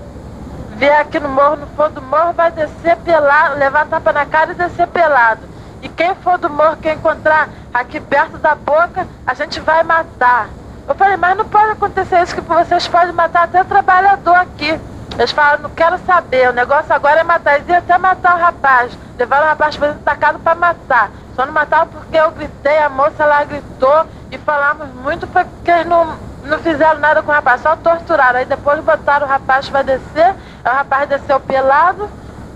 vier 0.77 1.01
aqui 1.01 1.19
no 1.19 1.29
morro, 1.29 1.57
no 1.57 1.67
fundo 1.69 2.01
do 2.01 2.03
morro, 2.03 2.33
vai 2.33 2.51
descer 2.51 2.97
pelado, 2.99 3.59
levar 3.59 3.87
tapa 3.87 4.13
na 4.13 4.27
cara 4.27 4.53
e 4.53 4.55
descer 4.55 4.87
pelado. 4.89 5.43
E 5.81 5.89
quem 5.89 6.15
for 6.17 6.39
do 6.39 6.51
morro 6.51 6.77
que 6.77 6.91
encontrar 6.91 7.49
aqui 7.73 8.01
perto 8.01 8.39
da 8.39 8.55
boca, 8.55 9.07
a 9.27 9.35
gente 9.35 9.59
vai 9.61 9.83
matar. 9.83 10.49
Eu 10.87 10.95
falei, 10.95 11.17
mas 11.17 11.37
não 11.37 11.45
pode 11.47 11.71
acontecer 11.71 12.23
isso, 12.23 12.35
que 12.35 12.41
vocês 12.41 12.87
podem 12.89 13.13
matar 13.13 13.45
até 13.45 13.65
trabalhador 13.65 14.37
aqui. 14.37 14.79
Eles 15.19 15.31
falaram, 15.31 15.63
não 15.65 15.71
quero 15.71 15.99
saber, 16.07 16.49
o 16.49 16.53
negócio 16.53 16.93
agora 16.93 17.21
é 17.21 17.25
matar. 17.25 17.57
Eles 17.57 17.69
iam 17.69 17.79
até 17.79 17.99
matar 17.99 18.37
o 18.37 18.41
rapaz. 18.41 18.97
Levaram 19.19 19.45
o 19.45 19.49
rapaz 19.49 19.77
para 19.77 19.89
dentro 19.89 20.03
da 20.03 20.17
casa 20.17 20.39
para 20.39 20.55
matar. 20.55 21.11
Só 21.35 21.47
não 21.47 21.53
mataram 21.53 21.87
porque 21.87 22.17
eu 22.17 22.31
gritei, 22.31 22.79
a 22.79 22.89
moça 22.89 23.25
lá 23.25 23.45
gritou 23.45 24.07
e 24.31 24.39
falamos 24.39 24.89
muito 24.95 25.27
porque 25.27 25.71
eles 25.71 25.87
não, 25.87 26.15
não 26.45 26.59
fizeram 26.59 27.01
nada 27.01 27.23
com 27.23 27.31
o 27.31 27.35
rapaz, 27.35 27.63
só 27.63 27.77
torturaram. 27.77 28.39
Aí 28.39 28.45
depois 28.45 28.81
botaram 28.81 29.27
o 29.27 29.29
rapaz 29.29 29.69
para 29.69 29.83
descer, 29.83 30.35
o 30.65 30.69
rapaz 30.69 31.09
desceu 31.09 31.41
pelado 31.41 32.09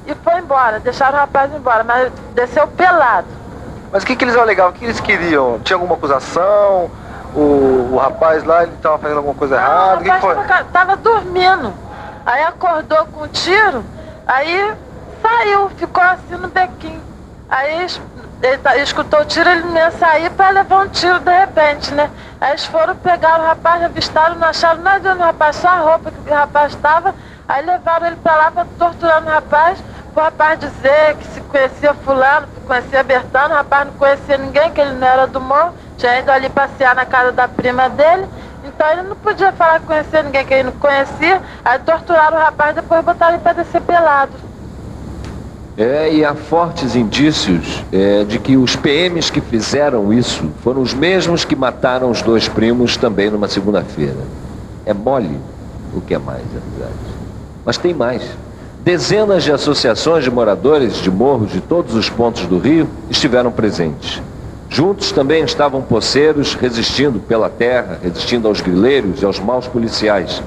e 0.07 0.14
foi 0.14 0.38
embora. 0.38 0.81
Deixaram 0.81 1.17
o 1.17 1.21
rapaz 1.21 1.52
embora, 1.54 1.85
mas 1.85 2.13
desceu 2.35 2.67
pelado. 2.67 3.29
Mas 3.92 4.02
o 4.02 4.07
que, 4.07 4.17
que 4.17 4.25
eles 4.25 4.37
alegavam? 4.37 4.73
O 4.73 4.75
que 4.75 4.85
eles 4.85 5.00
queriam? 5.00 5.61
Tinha 5.61 5.77
alguma 5.77 5.94
acusação? 5.94 6.90
O, 7.35 7.90
o 7.92 7.98
rapaz 7.98 8.44
lá, 8.44 8.63
ele 8.63 8.73
estava 8.73 8.98
fazendo 8.98 9.19
alguma 9.19 9.35
coisa 9.35 9.57
errada? 9.57 10.02
O 10.02 10.09
rapaz 10.09 10.67
estava 10.67 10.96
dormindo. 10.96 11.86
Aí 12.27 12.42
acordou 12.42 13.06
com 13.06 13.22
um 13.22 13.29
tiro, 13.29 13.85
aí 14.27 14.74
saiu, 15.22 15.70
ficou 15.70 16.02
assim 16.02 16.35
no 16.35 16.48
bequinho. 16.48 17.00
Aí 17.48 17.87
ele, 18.42 18.58
tá, 18.58 18.77
escutou 18.79 19.20
o 19.20 19.24
tiro, 19.24 19.48
ele 19.48 19.62
não 19.62 19.77
ia 19.77 19.92
sair 19.92 20.29
para 20.31 20.50
levar 20.50 20.87
um 20.87 20.88
tiro 20.88 21.20
de 21.20 21.31
repente, 21.31 21.94
né? 21.94 22.10
Aí 22.40 22.50
eles 22.50 22.64
foram 22.66 22.96
pegar 22.96 23.38
o 23.38 23.44
rapaz, 23.44 23.81
avistaram, 23.85 24.35
não 24.35 24.48
acharam 24.48 24.83
nada 24.83 25.14
no 25.14 25.22
rapaz, 25.22 25.54
só 25.54 25.68
a 25.68 25.77
roupa 25.77 26.10
que 26.10 26.29
o 26.29 26.35
rapaz 26.35 26.72
estava. 26.72 27.14
Aí 27.46 27.64
levaram 27.64 28.08
ele 28.08 28.16
para 28.16 28.35
lá 28.35 28.50
para 28.50 28.66
torturar 28.77 29.22
o 29.22 29.27
rapaz, 29.27 29.79
o 30.14 30.20
rapaz 30.20 30.58
dizer 30.58 31.14
que 31.18 31.27
se 31.29 31.40
conhecia 31.42 31.94
fulano, 31.94 32.48
que 32.48 32.60
conhecia 32.62 33.04
Bertano, 33.04 33.54
o 33.54 33.56
rapaz 33.56 33.87
não 33.87 33.94
conhecia 33.94 34.37
ninguém, 34.37 34.72
que 34.72 34.81
ele 34.81 34.94
não 34.94 35.06
era 35.06 35.29
do 35.29 35.40
morro, 35.40 35.72
Tinha 35.96 36.18
ido 36.18 36.33
ali 36.33 36.48
passear 36.48 36.96
na 36.96 37.06
casa 37.06 37.31
da 37.31 37.46
prima 37.46 37.88
dele, 37.88 38.29
então 38.77 38.92
ele 38.92 39.02
não 39.02 39.16
podia 39.16 39.50
falar 39.52 39.81
que 39.81 39.87
conhecia 39.87 40.22
ninguém 40.22 40.44
que 40.44 40.52
ele 40.52 40.64
não 40.64 40.72
conhecia. 40.72 41.40
Aí 41.64 41.79
torturaram 41.79 42.37
o 42.37 42.40
rapaz, 42.40 42.74
depois 42.74 43.02
botaram 43.02 43.35
ele 43.35 43.42
pra 43.42 43.54
descer 43.54 43.81
pelado. 43.81 44.33
É, 45.79 46.12
e 46.12 46.24
há 46.24 46.35
fortes 46.35 46.94
indícios 46.94 47.85
é, 47.90 48.24
de 48.24 48.38
que 48.38 48.56
os 48.56 48.77
PMs 48.77 49.31
que 49.31 49.40
fizeram 49.40 50.12
isso 50.12 50.50
foram 50.62 50.81
os 50.81 50.94
mesmos 50.94 51.44
que 51.44 51.56
mataram 51.56 52.10
os 52.10 52.22
dois 52.22 52.48
primos 52.48 52.96
também 52.96 53.31
numa 53.31 53.48
segunda-feira. 53.48 54.16
É 54.85 54.92
mole 54.94 55.38
o 55.94 56.00
que 56.00 56.14
é 56.14 56.18
mais, 56.18 56.42
é 56.42 56.79
verdade. 56.79 56.98
Mas 57.64 57.79
tem 57.79 57.94
mais. 57.94 58.22
Dezenas 58.85 59.42
de 59.42 59.52
associações 59.52 60.22
de 60.22 60.31
moradores 60.31 60.96
de 60.96 61.10
morros 61.10 61.50
de 61.50 61.60
todos 61.60 61.94
os 61.94 62.08
pontos 62.08 62.46
do 62.46 62.58
Rio 62.58 62.88
estiveram 63.10 63.50
presentes. 63.50 64.22
Juntos 64.77 65.10
também 65.10 65.42
estavam 65.42 65.81
poceiros 65.81 66.52
resistindo 66.52 67.18
pela 67.18 67.48
terra, 67.48 67.98
resistindo 68.02 68.46
aos 68.46 68.60
grileiros 68.60 69.22
e 69.22 69.24
aos 69.24 69.40
maus 69.40 69.66
policiais. 69.66 70.42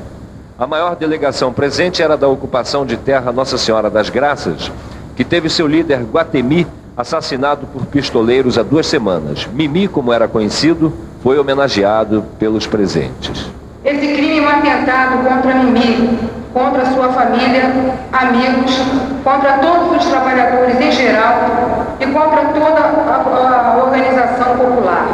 A 0.56 0.68
maior 0.68 0.96
delegação 0.96 1.52
presente 1.52 2.04
era 2.04 2.16
da 2.16 2.28
ocupação 2.28 2.86
de 2.86 2.96
terra 2.96 3.32
Nossa 3.32 3.58
Senhora 3.58 3.90
das 3.90 4.12
Graças, 4.12 4.72
que 5.16 5.24
teve 5.24 5.50
seu 5.50 5.66
líder 5.66 6.04
Guatemi 6.04 6.68
assassinado 6.96 7.66
por 7.74 7.88
pistoleiros 7.88 8.60
há 8.60 8.62
duas 8.62 8.86
semanas. 8.86 9.50
Mimi, 9.52 9.88
como 9.88 10.14
era 10.14 10.28
conhecido, 10.28 10.94
foi 11.24 11.40
homenageado 11.40 12.24
pelos 12.38 12.68
presentes. 12.68 13.50
Esse 13.84 14.14
crime 14.14 14.38
é 14.38 14.42
um 14.44 14.48
atentado 14.48 15.28
contra 15.28 15.56
Mimi, 15.56 16.20
contra 16.54 16.86
sua 16.94 17.10
família, 17.14 17.74
amigos, 18.14 18.78
contra 19.24 19.54
todos 19.58 19.98
os 19.98 20.06
trabalhadores 20.06 20.80
em 20.80 20.92
geral 20.92 21.89
e 22.00 22.06
contra 22.08 22.46
toda 22.46 22.80
a, 22.80 23.74
a 23.74 23.84
organização 23.84 24.58
popular. 24.58 25.08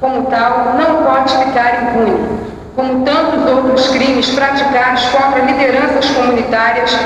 Como 0.00 0.24
tal, 0.26 0.74
não 0.76 1.04
pode 1.04 1.36
ficar 1.38 1.82
impune, 1.82 2.40
como 2.74 3.04
tantos 3.04 3.50
outros 3.50 3.88
crimes 3.88 4.30
praticados 4.30 5.04
contra 5.06 5.40
lideranças 5.40 6.10
comunitárias 6.10 6.98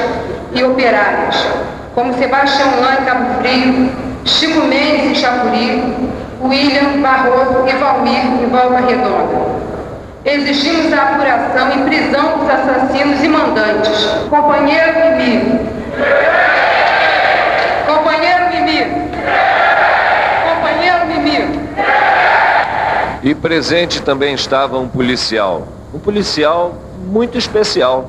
e 0.52 0.64
operárias, 0.64 1.46
como 1.94 2.14
Sebastião 2.14 2.68
Lã 2.80 2.94
em 3.00 3.04
Cabo 3.04 3.40
Frio, 3.40 3.92
Chico 4.24 4.60
Mendes 4.66 5.10
em 5.10 5.14
Chapuri, 5.14 6.10
William 6.42 7.00
Barroso 7.00 7.66
e 7.66 7.72
Valmir 7.72 8.24
em 8.42 8.48
Volta 8.48 8.80
Redonda. 8.86 9.66
Exigimos 10.24 10.92
a 10.92 11.02
apuração 11.02 11.70
e 11.70 11.78
prisão 11.84 12.38
dos 12.38 12.50
assassinos 12.50 13.22
e 13.22 13.28
mandantes. 13.28 14.06
Companheiro 14.28 14.92
Mimi. 15.16 15.60
Companheiro 17.86 18.46
Mimi. 18.50 19.10
Companheiro 20.44 21.06
Mimi. 21.06 21.60
E 23.26 23.34
presente 23.34 24.02
também 24.02 24.34
estava 24.34 24.78
um 24.78 24.86
policial. 24.86 25.66
Um 25.92 25.98
policial 25.98 26.80
muito 27.08 27.36
especial. 27.36 28.08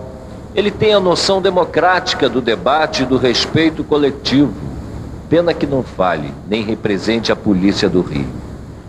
Ele 0.54 0.70
tem 0.70 0.94
a 0.94 1.00
noção 1.00 1.42
democrática 1.42 2.30
do 2.30 2.40
debate 2.40 3.02
e 3.02 3.06
do 3.08 3.18
respeito 3.18 3.84
coletivo. 3.84 4.54
Pena 5.28 5.56
que 5.56 5.66
não 5.66 5.82
fale, 5.82 6.32
nem 6.48 6.62
represente 6.62 7.32
a 7.32 7.36
polícia 7.36 7.90
do 7.90 8.02
Rio. 8.02 8.28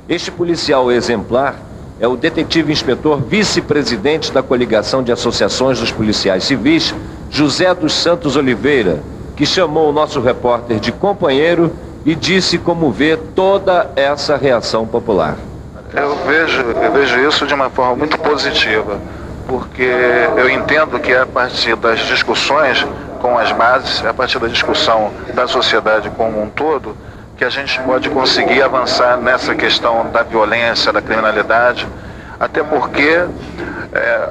Este 0.07 0.31
policial 0.31 0.93
exemplar 0.93 1.63
é 1.99 2.07
o 2.07 2.15
detetive 2.15 2.75
inspetor 2.75 3.23
vice-presidente 3.23 4.31
da 4.31 4.43
coligação 4.43 5.03
de 5.03 5.11
associações 5.11 5.81
dos 5.81 5.91
policiais 5.91 6.45
civis, 6.45 6.95
José 7.31 7.75
dos 7.75 7.95
Santos 7.95 8.37
Oliveira, 8.37 9.03
que 9.35 9.47
chamou 9.47 9.89
o 9.89 9.95
nosso 9.95 10.21
repórter 10.21 10.79
de 10.79 10.93
companheiro 10.93 11.73
e 12.05 12.15
disse 12.15 12.59
como 12.59 12.93
vê 12.93 13.17
toda 13.17 13.91
essa 13.97 14.37
reação 14.37 14.87
popular. 14.87 15.48
Eu 15.95 16.15
vejo, 16.27 16.63
eu 16.63 16.93
vejo 16.93 17.19
isso 17.29 17.47
de 17.47 17.55
uma 17.55 17.71
forma 17.71 17.97
muito 17.97 18.19
positiva, 18.19 19.01
porque 19.47 19.91
eu 20.37 20.49
entendo 20.51 20.99
que 21.01 21.15
a 21.15 21.25
partir 21.25 21.75
das 21.77 22.01
discussões 22.01 22.87
com 23.21 23.39
as 23.39 23.51
bases, 23.53 24.05
a 24.05 24.13
partir 24.13 24.39
da 24.39 24.49
discussão 24.49 25.11
da 25.35 25.47
sociedade 25.47 26.11
como 26.11 26.43
um 26.43 26.51
todo, 26.51 26.97
que 27.37 27.45
a 27.45 27.49
gente 27.49 27.81
pode 27.81 28.11
conseguir 28.11 28.63
avançar 28.63 29.17
nessa 29.17 29.55
questão 29.55 30.11
da 30.11 30.23
violência, 30.23 30.93
da 30.93 31.01
criminalidade, 31.01 31.87
até 32.39 32.63
porque 32.63 33.25
é, 33.93 34.29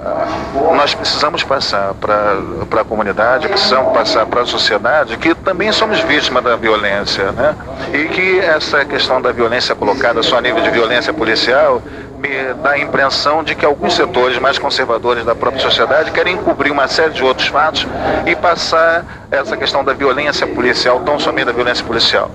nós 0.75 0.93
precisamos 0.93 1.43
passar 1.43 1.93
para 1.95 2.81
a 2.81 2.83
comunidade, 2.83 3.47
precisamos 3.47 3.91
passar 3.91 4.25
para 4.25 4.41
a 4.41 4.45
sociedade 4.45 5.17
que 5.17 5.33
também 5.33 5.71
somos 5.71 5.99
vítimas 6.01 6.43
da 6.43 6.55
violência, 6.55 7.31
né? 7.31 7.55
E 7.93 8.05
que 8.09 8.39
essa 8.39 8.85
questão 8.85 9.21
da 9.21 9.31
violência 9.31 9.75
colocada 9.75 10.21
só 10.21 10.37
a 10.37 10.41
nível 10.41 10.61
de 10.61 10.69
violência 10.69 11.11
policial 11.11 11.81
me 12.17 12.53
dá 12.63 12.71
a 12.71 12.79
impressão 12.79 13.43
de 13.43 13.55
que 13.55 13.65
alguns 13.65 13.93
setores 13.93 14.39
mais 14.39 14.57
conservadores 14.57 15.23
da 15.23 15.35
própria 15.35 15.61
sociedade 15.61 16.11
querem 16.11 16.35
encobrir 16.35 16.71
uma 16.71 16.87
série 16.87 17.13
de 17.13 17.23
outros 17.23 17.47
fatos 17.47 17.87
e 18.25 18.35
passar 18.35 19.05
essa 19.29 19.55
questão 19.55 19.83
da 19.83 19.93
violência 19.93 20.47
policial, 20.47 21.01
tão 21.01 21.19
somente 21.19 21.45
da 21.45 21.51
violência 21.51 21.85
policial. 21.85 22.31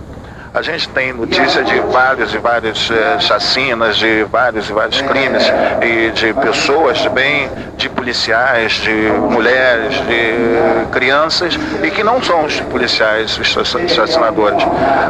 A 0.54 0.60
gente 0.60 0.86
tem 0.90 1.14
notícia 1.14 1.64
de 1.64 1.80
vários 1.80 2.34
e 2.34 2.38
várias 2.38 2.90
eh, 2.90 3.18
chacinas, 3.20 3.96
de 3.96 4.24
vários 4.24 4.68
e 4.68 4.72
vários 4.74 5.00
crimes 5.00 5.42
e 5.80 6.10
de 6.10 6.34
pessoas, 6.34 7.06
bem 7.06 7.48
de 7.78 7.88
policiais, 7.88 8.72
de 8.74 8.92
mulheres, 9.30 9.94
de 10.06 10.86
crianças 10.92 11.58
e 11.82 11.90
que 11.90 12.04
não 12.04 12.22
são 12.22 12.44
os 12.44 12.60
policiais 12.60 13.38
os 13.38 13.48
chacinadores. 13.48 14.62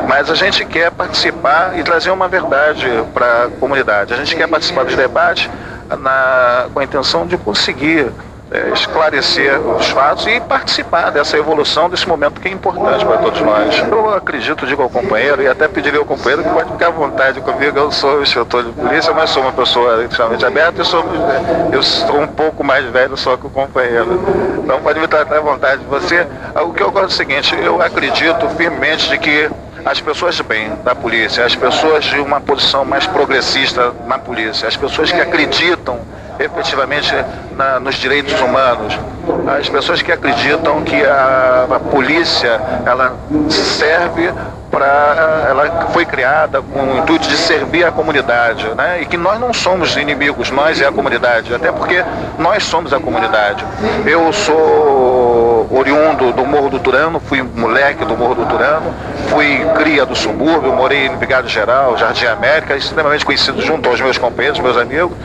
Mas 0.06 0.30
a 0.30 0.36
gente 0.36 0.64
quer 0.64 0.92
participar 0.92 1.76
e 1.76 1.82
trazer 1.82 2.12
uma 2.12 2.28
verdade 2.28 2.86
para 3.12 3.46
a 3.46 3.48
comunidade. 3.58 4.14
A 4.14 4.16
gente 4.18 4.36
quer 4.36 4.46
participar 4.46 4.84
dos 4.84 4.94
debates 4.94 5.50
na, 5.98 6.66
com 6.72 6.78
a 6.78 6.84
intenção 6.84 7.26
de 7.26 7.36
conseguir 7.36 8.12
é, 8.52 8.70
esclarecer 8.74 9.58
os 9.60 9.88
fatos 9.88 10.26
e 10.26 10.38
participar 10.40 11.10
dessa 11.10 11.38
evolução, 11.38 11.88
desse 11.88 12.06
momento 12.06 12.40
que 12.40 12.48
é 12.48 12.50
importante 12.50 13.04
para 13.04 13.16
todos 13.16 13.40
nós. 13.40 13.78
Eu 13.78 14.14
acredito, 14.14 14.66
digo 14.66 14.82
ao 14.82 14.90
companheiro, 14.90 15.42
e 15.42 15.48
até 15.48 15.66
pediria 15.66 15.98
ao 15.98 16.04
companheiro 16.04 16.42
que 16.42 16.50
pode 16.50 16.70
ficar 16.70 16.88
à 16.88 16.90
vontade 16.90 17.40
comigo, 17.40 17.78
eu 17.78 17.90
sou 17.90 18.20
instrutor 18.20 18.64
de 18.64 18.72
polícia, 18.72 19.12
mas 19.14 19.30
sou 19.30 19.42
uma 19.42 19.52
pessoa 19.52 20.04
extremamente 20.04 20.44
aberta 20.44 20.82
e 20.82 20.84
sou, 20.84 21.02
eu 21.72 21.82
sou 21.82 22.20
um 22.20 22.26
pouco 22.26 22.62
mais 22.62 22.84
velho 22.86 23.16
só 23.16 23.36
que 23.38 23.46
o 23.46 23.50
companheiro. 23.50 24.20
Então 24.62 24.80
pode 24.80 25.00
me 25.00 25.08
tratar 25.08 25.38
à 25.38 25.40
vontade. 25.40 25.82
Você, 25.88 26.26
o 26.62 26.72
que 26.72 26.82
eu 26.82 26.90
gosto 26.90 27.04
é 27.04 27.08
o 27.08 27.10
seguinte, 27.10 27.56
eu 27.56 27.80
acredito 27.80 28.48
firmemente 28.50 29.08
de 29.08 29.18
que 29.18 29.50
as 29.84 30.00
pessoas 30.00 30.34
de 30.36 30.42
bem 30.42 30.70
da 30.84 30.94
polícia, 30.94 31.44
as 31.44 31.56
pessoas 31.56 32.04
de 32.04 32.20
uma 32.20 32.40
posição 32.40 32.84
mais 32.84 33.06
progressista 33.06 33.92
na 34.06 34.18
polícia, 34.18 34.68
as 34.68 34.76
pessoas 34.76 35.10
que 35.10 35.20
acreditam 35.20 36.00
efetivamente 36.44 37.14
na, 37.56 37.78
nos 37.80 37.96
direitos 37.96 38.40
humanos, 38.40 38.98
as 39.58 39.68
pessoas 39.68 40.02
que 40.02 40.12
acreditam 40.12 40.82
que 40.82 41.04
a, 41.04 41.66
a 41.70 41.80
polícia 41.80 42.60
ela 42.84 43.16
serve 43.48 44.32
para 44.72 45.46
ela 45.48 45.88
foi 45.92 46.06
criada 46.06 46.62
com 46.62 46.80
o 46.80 46.98
intuito 46.98 47.28
de 47.28 47.36
servir 47.36 47.84
a 47.84 47.92
comunidade, 47.92 48.66
né? 48.74 49.02
E 49.02 49.06
que 49.06 49.18
nós 49.18 49.38
não 49.38 49.52
somos 49.52 49.94
inimigos, 49.96 50.50
nós 50.50 50.80
é 50.80 50.86
a 50.86 50.92
comunidade, 50.92 51.54
até 51.54 51.70
porque 51.70 52.02
nós 52.38 52.64
somos 52.64 52.92
a 52.92 52.98
comunidade. 52.98 53.64
Eu 54.06 54.32
sou 54.32 55.21
oriundo 55.72 56.32
do 56.32 56.44
Morro 56.44 56.68
do 56.68 56.78
Turano, 56.78 57.18
fui 57.18 57.42
moleque 57.42 58.04
do 58.04 58.14
Morro 58.14 58.34
do 58.34 58.46
Turano, 58.46 58.94
fui 59.28 59.64
cria 59.76 60.04
do 60.04 60.14
subúrbio, 60.14 60.70
morei 60.72 61.08
no 61.08 61.16
Brigado 61.16 61.48
Geral, 61.48 61.96
Jardim 61.96 62.26
América, 62.26 62.76
extremamente 62.76 63.24
conhecido 63.24 63.62
junto 63.62 63.88
aos 63.88 63.98
meus 63.98 64.18
companheiros, 64.18 64.60
meus 64.60 64.76
amigos, 64.76 65.16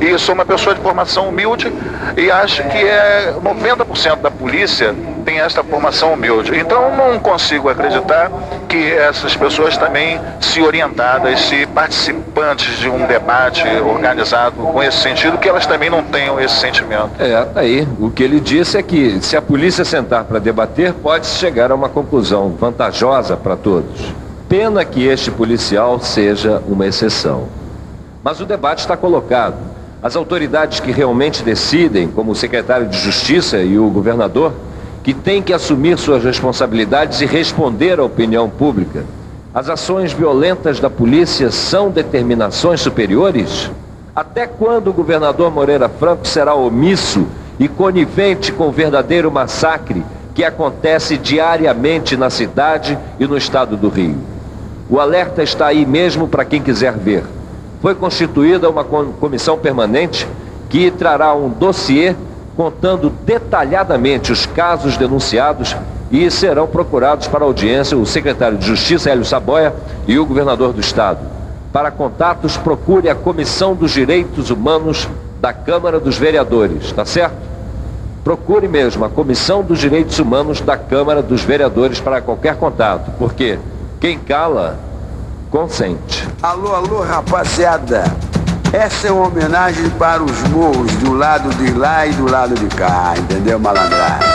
e 0.00 0.16
sou 0.18 0.36
uma 0.36 0.46
pessoa 0.46 0.74
de 0.74 0.80
formação 0.80 1.28
humilde 1.28 1.72
e 2.16 2.30
acho 2.30 2.62
que 2.64 2.78
é 2.78 3.34
90% 3.42 4.20
da 4.20 4.30
polícia 4.30 4.94
tem 5.28 5.40
esta 5.40 5.62
formação 5.62 6.14
humilde. 6.14 6.58
Então 6.58 6.96
não 6.96 7.18
consigo 7.18 7.68
acreditar 7.68 8.30
que 8.66 8.92
essas 8.92 9.36
pessoas 9.36 9.76
também 9.76 10.18
se 10.40 10.62
orientadas, 10.62 11.38
se 11.40 11.66
participantes 11.66 12.78
de 12.78 12.88
um 12.88 13.06
debate 13.06 13.62
organizado 13.68 14.56
com 14.56 14.82
esse 14.82 14.96
sentido, 14.96 15.36
que 15.36 15.46
elas 15.46 15.66
também 15.66 15.90
não 15.90 16.02
tenham 16.02 16.40
esse 16.40 16.54
sentimento. 16.54 17.10
É, 17.18 17.46
aí, 17.54 17.86
o 18.00 18.10
que 18.10 18.22
ele 18.22 18.40
disse 18.40 18.78
é 18.78 18.82
que 18.82 19.20
se 19.20 19.36
a 19.36 19.42
polícia 19.42 19.84
sentar 19.84 20.24
para 20.24 20.38
debater, 20.38 20.94
pode 20.94 21.26
chegar 21.26 21.70
a 21.70 21.74
uma 21.74 21.90
conclusão 21.90 22.48
vantajosa 22.58 23.36
para 23.36 23.54
todos. 23.54 24.14
Pena 24.48 24.82
que 24.82 25.06
este 25.06 25.30
policial 25.30 26.00
seja 26.00 26.62
uma 26.66 26.86
exceção. 26.86 27.48
Mas 28.24 28.40
o 28.40 28.46
debate 28.46 28.78
está 28.78 28.96
colocado. 28.96 29.56
As 30.02 30.16
autoridades 30.16 30.80
que 30.80 30.90
realmente 30.90 31.42
decidem, 31.42 32.08
como 32.08 32.32
o 32.32 32.34
secretário 32.34 32.86
de 32.86 32.96
Justiça 32.96 33.58
e 33.58 33.78
o 33.78 33.90
governador, 33.90 34.54
que 35.08 35.14
tem 35.14 35.42
que 35.42 35.54
assumir 35.54 35.96
suas 35.96 36.22
responsabilidades 36.22 37.22
e 37.22 37.24
responder 37.24 37.98
à 37.98 38.04
opinião 38.04 38.46
pública. 38.46 39.06
As 39.54 39.70
ações 39.70 40.12
violentas 40.12 40.80
da 40.80 40.90
polícia 40.90 41.50
são 41.50 41.88
determinações 41.88 42.82
superiores? 42.82 43.70
Até 44.14 44.46
quando 44.46 44.88
o 44.88 44.92
governador 44.92 45.50
Moreira 45.50 45.88
Franco 45.88 46.28
será 46.28 46.54
omisso 46.54 47.26
e 47.58 47.68
conivente 47.68 48.52
com 48.52 48.68
o 48.68 48.70
verdadeiro 48.70 49.32
massacre 49.32 50.04
que 50.34 50.44
acontece 50.44 51.16
diariamente 51.16 52.14
na 52.14 52.28
cidade 52.28 52.98
e 53.18 53.26
no 53.26 53.38
estado 53.38 53.78
do 53.78 53.88
Rio? 53.88 54.18
O 54.90 55.00
alerta 55.00 55.42
está 55.42 55.68
aí 55.68 55.86
mesmo 55.86 56.28
para 56.28 56.44
quem 56.44 56.60
quiser 56.60 56.92
ver. 56.92 57.24
foi 57.80 57.94
constituída 57.94 58.68
uma 58.68 58.84
comissão 58.84 59.56
permanente 59.56 60.28
que 60.68 60.90
trará 60.90 61.34
um 61.34 61.48
dossiê 61.48 62.14
contando 62.58 63.08
detalhadamente 63.24 64.32
os 64.32 64.44
casos 64.44 64.96
denunciados 64.96 65.76
e 66.10 66.28
serão 66.28 66.66
procurados 66.66 67.28
para 67.28 67.44
audiência 67.44 67.96
o 67.96 68.04
secretário 68.04 68.58
de 68.58 68.66
Justiça, 68.66 69.08
Hélio 69.08 69.24
Saboia, 69.24 69.72
e 70.08 70.18
o 70.18 70.26
governador 70.26 70.72
do 70.72 70.80
Estado. 70.80 71.20
Para 71.72 71.92
contatos, 71.92 72.56
procure 72.56 73.08
a 73.08 73.14
Comissão 73.14 73.76
dos 73.76 73.92
Direitos 73.92 74.50
Humanos 74.50 75.08
da 75.40 75.52
Câmara 75.52 76.00
dos 76.00 76.18
Vereadores, 76.18 76.90
tá 76.90 77.04
certo? 77.04 77.36
Procure 78.24 78.66
mesmo 78.66 79.04
a 79.04 79.08
Comissão 79.08 79.62
dos 79.62 79.78
Direitos 79.78 80.18
Humanos 80.18 80.60
da 80.60 80.76
Câmara 80.76 81.22
dos 81.22 81.44
Vereadores 81.44 82.00
para 82.00 82.20
qualquer 82.20 82.56
contato, 82.56 83.12
porque 83.20 83.56
quem 84.00 84.18
cala, 84.18 84.76
consente. 85.48 86.26
Alô, 86.42 86.74
alô, 86.74 87.02
rapaziada. 87.02 88.02
Essa 88.72 89.08
é 89.08 89.10
uma 89.10 89.28
homenagem 89.28 89.88
para 89.90 90.22
os 90.22 90.42
morros 90.48 90.92
do 90.96 91.14
lado 91.14 91.48
de 91.56 91.72
lá 91.72 92.06
e 92.06 92.12
do 92.12 92.30
lado 92.30 92.54
de 92.54 92.66
cá, 92.76 93.14
entendeu, 93.16 93.58
malandragem? 93.58 94.28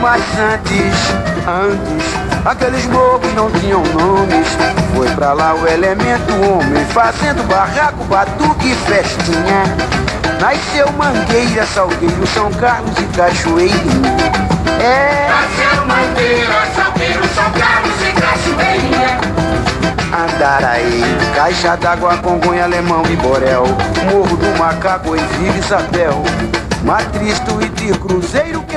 Mas 0.00 0.22
antes, 0.38 0.96
antes, 1.46 2.46
aqueles 2.46 2.86
morros 2.86 3.34
não 3.34 3.50
tinham 3.50 3.82
nomes. 3.82 4.48
Foi 4.96 5.08
pra 5.10 5.34
lá 5.34 5.54
o 5.54 5.68
elemento 5.68 6.32
homem, 6.42 6.84
fazendo 6.86 7.46
barraco, 7.46 8.02
batuque 8.04 8.70
e 8.70 8.74
festinha. 8.74 9.62
Nasceu 10.40 10.90
Mangueira, 10.92 11.66
Salgueiro, 11.66 12.26
São 12.28 12.50
Carlos 12.52 12.96
e 12.98 13.04
Cachoeiro. 13.14 14.47
É. 14.80 15.28
Nasceu 15.28 15.86
Mangueira, 15.86 16.66
Salgueiro, 16.74 17.28
Carlos 17.58 18.00
e 18.02 18.12
Cachoeirinha. 18.20 19.18
Andaraí, 20.12 21.02
Caixa 21.34 21.76
d'Água, 21.76 22.16
Congonha, 22.18 22.64
Alemão 22.64 23.02
e 23.10 23.16
Borel. 23.16 23.64
Morro 24.10 24.36
do 24.36 24.58
Macaco, 24.58 25.14
Exílio, 25.14 25.58
Isabel. 25.58 26.22
Matriz, 26.84 27.38
Twitter, 27.40 27.98
Cruzeiro, 27.98 28.62
que 28.62 28.76